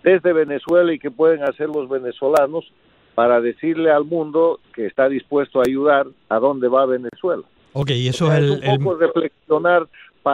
desde 0.03 0.33
Venezuela 0.33 0.93
y 0.93 0.99
qué 0.99 1.11
pueden 1.11 1.43
hacer 1.43 1.67
los 1.67 1.89
venezolanos 1.89 2.71
para 3.15 3.41
decirle 3.41 3.91
al 3.91 4.05
mundo 4.05 4.59
que 4.73 4.85
está 4.85 5.09
dispuesto 5.09 5.59
a 5.59 5.63
ayudar 5.67 6.07
a 6.29 6.39
dónde 6.39 6.67
va 6.67 6.85
Venezuela. 6.85 7.43
Ok, 7.73 7.91
y 7.91 8.07
eso 8.07 8.31
es, 8.31 8.39
el, 8.39 8.51
un 8.69 8.83
poco 8.83 8.97
reflexionar 8.97 9.87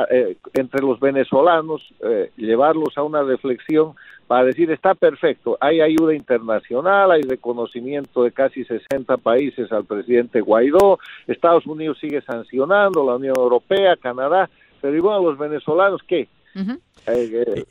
eh, 0.10 0.36
entre 0.53 0.82
los 0.82 0.99
venezolanos, 0.99 1.82
eh, 2.03 2.32
llevarlos 2.36 2.97
a 2.97 3.03
una 3.03 3.23
reflexión 3.23 3.93
para 4.27 4.43
decir 4.43 4.69
está 4.69 4.93
perfecto, 4.95 5.58
hay 5.62 5.80
ayuda 5.80 6.13
internacional, 6.13 7.12
hay 7.12 7.21
reconocimiento 7.21 8.23
de 8.23 8.34
casi 8.34 8.65
60 8.65 9.15
países 9.17 9.71
al 9.71 9.86
presidente 9.86 10.41
Guaidó, 10.41 10.99
Estados 11.27 11.65
Unidos 11.65 11.97
sigue 12.01 12.21
sancionando, 12.21 13.06
la 13.06 13.15
Unión 13.15 13.36
Europea, 13.38 13.95
Canadá, 13.95 14.49
pero 14.82 14.95
igual 14.95 15.23
los 15.23 15.38
venezolanos, 15.38 16.01
¿qué? 16.06 16.27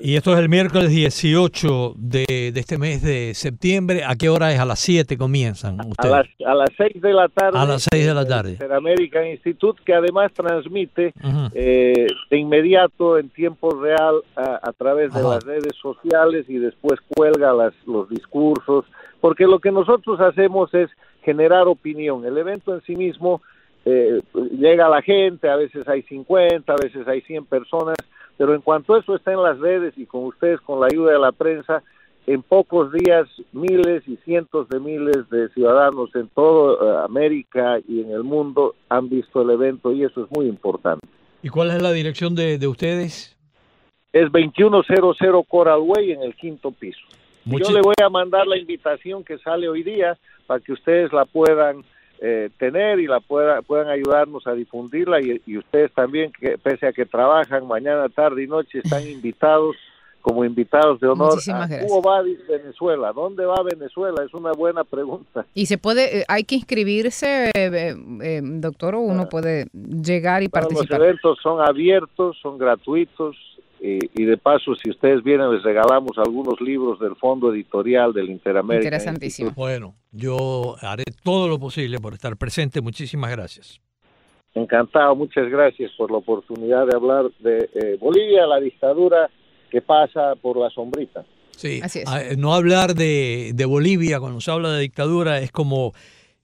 Y 0.01 0.17
esto 0.17 0.33
es 0.33 0.39
el 0.39 0.49
miércoles 0.49 0.89
18 0.91 1.95
de, 1.97 2.53
este 2.55 2.79
mes 2.79 3.03
de 3.03 3.35
septiembre. 3.35 4.03
¿A 4.05 4.17
qué 4.17 4.29
hora 4.29 4.53
es? 4.53 4.59
A 4.59 4.65
las 4.65 4.79
7 4.81 5.19
comienzan 5.19 5.79
ustedes. 5.81 6.13
A 6.13 6.19
las, 6.19 6.27
a 6.47 6.55
las 6.55 6.71
6 6.77 7.03
de 7.03 7.13
la 7.13 7.29
tarde. 7.29 7.59
A 7.59 7.65
las 7.67 7.87
6 7.91 8.07
de 8.07 8.15
la 8.15 8.27
tarde. 8.27 8.57
El 8.61 8.73
American 8.73 9.27
Institute, 9.27 9.83
que 9.85 9.95
además 9.95 10.33
transmite 10.33 11.13
eh, 11.55 12.07
de 12.31 12.39
inmediato 12.39 13.19
en 13.19 13.29
tiempo 13.29 13.71
real 13.71 14.23
a, 14.37 14.73
través 14.73 15.13
de 15.13 15.23
las 15.23 15.45
redes 15.45 15.75
sociales 15.81 16.47
y 16.49 16.59
después 16.59 16.99
cuelga 17.15 17.53
las, 17.53 17.75
los 17.87 18.09
discursos. 18.09 18.87
Porque 19.21 19.45
lo 19.47 19.59
que 19.59 19.71
nosotros 19.71 20.21
hacemos 20.21 20.73
es 20.73 20.89
generar 21.23 21.67
opinión. 21.67 22.25
El 22.25 22.39
evento 22.39 22.75
en 22.75 22.81
sí 22.83 22.97
mismo 22.97 23.43
eh, 23.85 24.23
llega 24.59 24.87
a 24.87 24.91
la 24.91 25.03
gente, 25.03 25.49
a 25.49 25.57
veces 25.57 25.87
hay 25.89 26.03
50, 26.03 26.73
a 26.73 26.77
veces 26.77 27.07
hay 27.07 27.21
100 27.23 27.45
personas 27.47 27.97
pero 28.37 28.55
en 28.55 28.61
cuanto 28.61 28.97
eso 28.97 29.17
está 29.17 29.33
en 29.33 29.43
las 29.43 29.59
redes 29.59 29.95
y 29.97 30.07
con 30.07 30.25
ustedes, 30.25 30.61
con 30.61 30.81
la 30.81 30.87
ayuda 30.87 31.13
de 31.13 31.19
la 31.19 31.33
prensa, 31.33 31.83
en 32.27 32.43
pocos 32.43 32.93
días 32.93 33.29
miles 33.53 34.03
y 34.07 34.17
cientos 34.25 34.69
de 34.69 34.81
miles 34.81 35.29
de 35.31 35.49
ciudadanos 35.51 36.15
en 36.15 36.29
toda 36.29 36.75
eh, 36.75 37.05
América 37.05 37.79
y 37.87 38.01
en 38.01 38.11
el 38.11 38.25
mundo 38.25 38.75
han 38.89 39.09
visto 39.09 39.43
el 39.43 39.51
evento 39.51 39.93
y 39.93 40.05
eso 40.05 40.25
es 40.25 40.31
muy 40.37 40.47
importante. 40.47 41.07
¿Y 41.43 41.49
cuál 41.49 41.71
es 41.71 41.81
la 41.81 41.93
dirección 41.93 42.35
de, 42.35 42.59
ustedes? 42.67 43.37
Es 44.13 44.33
2100 44.33 45.43
Coral 45.49 45.81
Way 45.81 46.13
en 46.13 46.23
el 46.23 46.35
quinto 46.35 46.73
piso. 46.73 47.07
Yo 47.45 47.71
le 47.71 47.81
voy 47.81 47.95
a 48.05 48.09
mandar 48.09 48.47
la 48.49 48.59
invitación 48.59 49.23
que 49.23 49.39
sale 49.39 49.69
hoy 49.69 49.85
día 49.85 50.19
para 50.49 50.59
que 50.59 50.73
ustedes 50.73 51.13
la 51.13 51.25
puedan 51.25 51.85
eh, 52.21 52.51
tener 52.59 52.99
y 52.99 53.07
la 53.07 53.21
pueda, 53.21 53.63
puedan 53.63 53.89
ayudarnos 53.89 54.47
a 54.47 54.53
difundirla 54.53 55.21
y, 55.21 55.59
ustedes 55.59 55.93
también, 55.93 56.33
que 56.33 56.59
pese 56.59 56.87
a 56.87 56.93
que 56.93 57.05
trabajan 57.05 57.67
mañana, 57.67 58.09
tarde 58.09 58.45
y 58.45 58.47
noche, 58.47 58.81
están 58.83 59.07
invitados 59.09 59.77
como 60.23 60.45
invitados 60.45 60.99
de 60.99 61.07
honor 61.07 61.39
a 61.53 61.69
Cubo 61.69 62.03
Venezuela. 62.49 63.13
¿Dónde 63.13 63.47
va 63.47 63.63
Venezuela? 63.63 64.25
Es 64.25 64.35
una 64.35 64.51
buena 64.51 64.83
pregunta. 64.83 65.47
¿Y 65.55 65.67
se 65.67 65.79
puede, 65.79 66.19
eh, 66.19 66.25
hay 66.27 66.43
que 66.43 66.57
inscribirse, 66.57 67.53
eh, 67.55 68.41
doctor, 68.43 68.97
o 68.97 69.01
uno 69.03 69.23
ah. 69.23 69.29
puede 69.29 69.69
llegar 69.73 70.43
y 70.43 70.49
participar? 70.49 70.99
Los 70.99 71.09
eventos 71.09 71.39
son 71.41 71.61
abiertos, 71.61 72.37
son 72.43 72.59
gratuitos, 72.59 73.37
y, 73.81 74.25
de 74.25 74.37
paso, 74.39 74.75
si 74.75 74.91
ustedes 74.91 75.23
vienen, 75.23 75.53
les 75.53 75.63
regalamos 75.63 76.13
algunos 76.19 76.61
libros 76.61 76.99
del 76.99 77.15
fondo 77.17 77.53
editorial 77.53 78.13
del 78.13 78.31
Interamérica. 78.31 78.87
Interesantísimo. 78.87 79.53
Bueno, 79.55 79.95
yo 80.13 80.77
haré 80.81 81.05
todo 81.23 81.47
lo 81.49 81.59
posible 81.59 81.99
por 82.01 82.15
estar 82.15 82.37
presente. 82.37 82.81
Muchísimas 82.81 83.31
gracias. 83.31 83.81
Encantado, 84.55 85.15
muchas 85.15 85.49
gracias 85.51 85.93
por 85.99 86.11
la 86.11 86.17
oportunidad 86.17 86.87
de 86.87 86.97
hablar 86.97 87.27
de 87.41 87.69
eh, 87.75 87.97
Bolivia, 88.01 88.47
la 88.47 88.59
dictadura 88.59 89.29
que 89.71 89.83
pasa 89.83 90.35
por 90.41 90.57
la 90.57 90.71
sombrita. 90.71 91.25
Sí, 91.51 91.81
ah, 92.07 92.21
no 92.37 92.55
hablar 92.55 92.95
de, 92.95 93.53
de 93.55 93.65
Bolivia 93.67 94.21
cuando 94.21 94.41
se 94.41 94.51
habla 94.51 94.73
de 94.73 94.81
dictadura 94.81 95.41
es 95.41 95.53
como, 95.53 95.93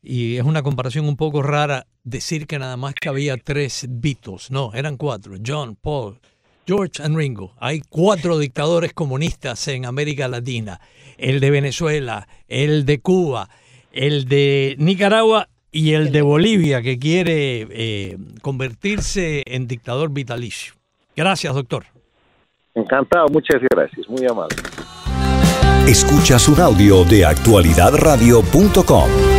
y 0.03 0.37
es 0.37 0.45
una 0.45 0.63
comparación 0.63 1.07
un 1.07 1.17
poco 1.17 1.43
rara, 1.43 1.87
decir 2.05 2.47
que 2.47 2.59
nada 2.59 2.77
más 2.77 2.95
que 2.95 3.09
había 3.09 3.37
tres 3.37 3.87
Beatles. 3.89 4.51
No, 4.51 4.73
eran 4.75 4.97
cuatro. 4.97 5.35
John, 5.45 5.77
Paul, 5.77 6.19
George 6.67 7.03
and 7.03 7.17
Ringo. 7.17 7.55
Hay 7.59 7.83
cuatro 7.89 8.39
dictadores 8.39 8.93
comunistas 8.93 9.67
en 9.69 9.87
América 9.87 10.29
Latina. 10.29 10.81
El 11.19 11.41
de 11.41 11.51
Venezuela, 11.51 12.29
el 12.49 12.85
de 12.85 13.01
Cuba, 13.01 13.49
el 13.93 14.27
de 14.27 14.77
Nicaragua 14.79 15.49
y 15.71 15.95
el 15.95 16.13
de 16.13 16.23
Bolivia 16.23 16.83
que 16.83 16.99
quiere 16.99 17.67
eh, 17.71 18.19
convertirse 18.43 19.43
en 19.47 19.67
dictador 19.67 20.11
vitalicio. 20.11 20.75
Gracias, 21.17 21.55
doctor. 21.55 21.85
Encantado, 22.75 23.29
muchas 23.29 23.61
gracias, 23.71 24.09
muy 24.09 24.27
amable. 24.27 24.57
Escuchas 25.87 26.49
un 26.49 26.61
audio 26.61 27.05
de 27.05 27.27
actualidadradio.com. 27.27 29.32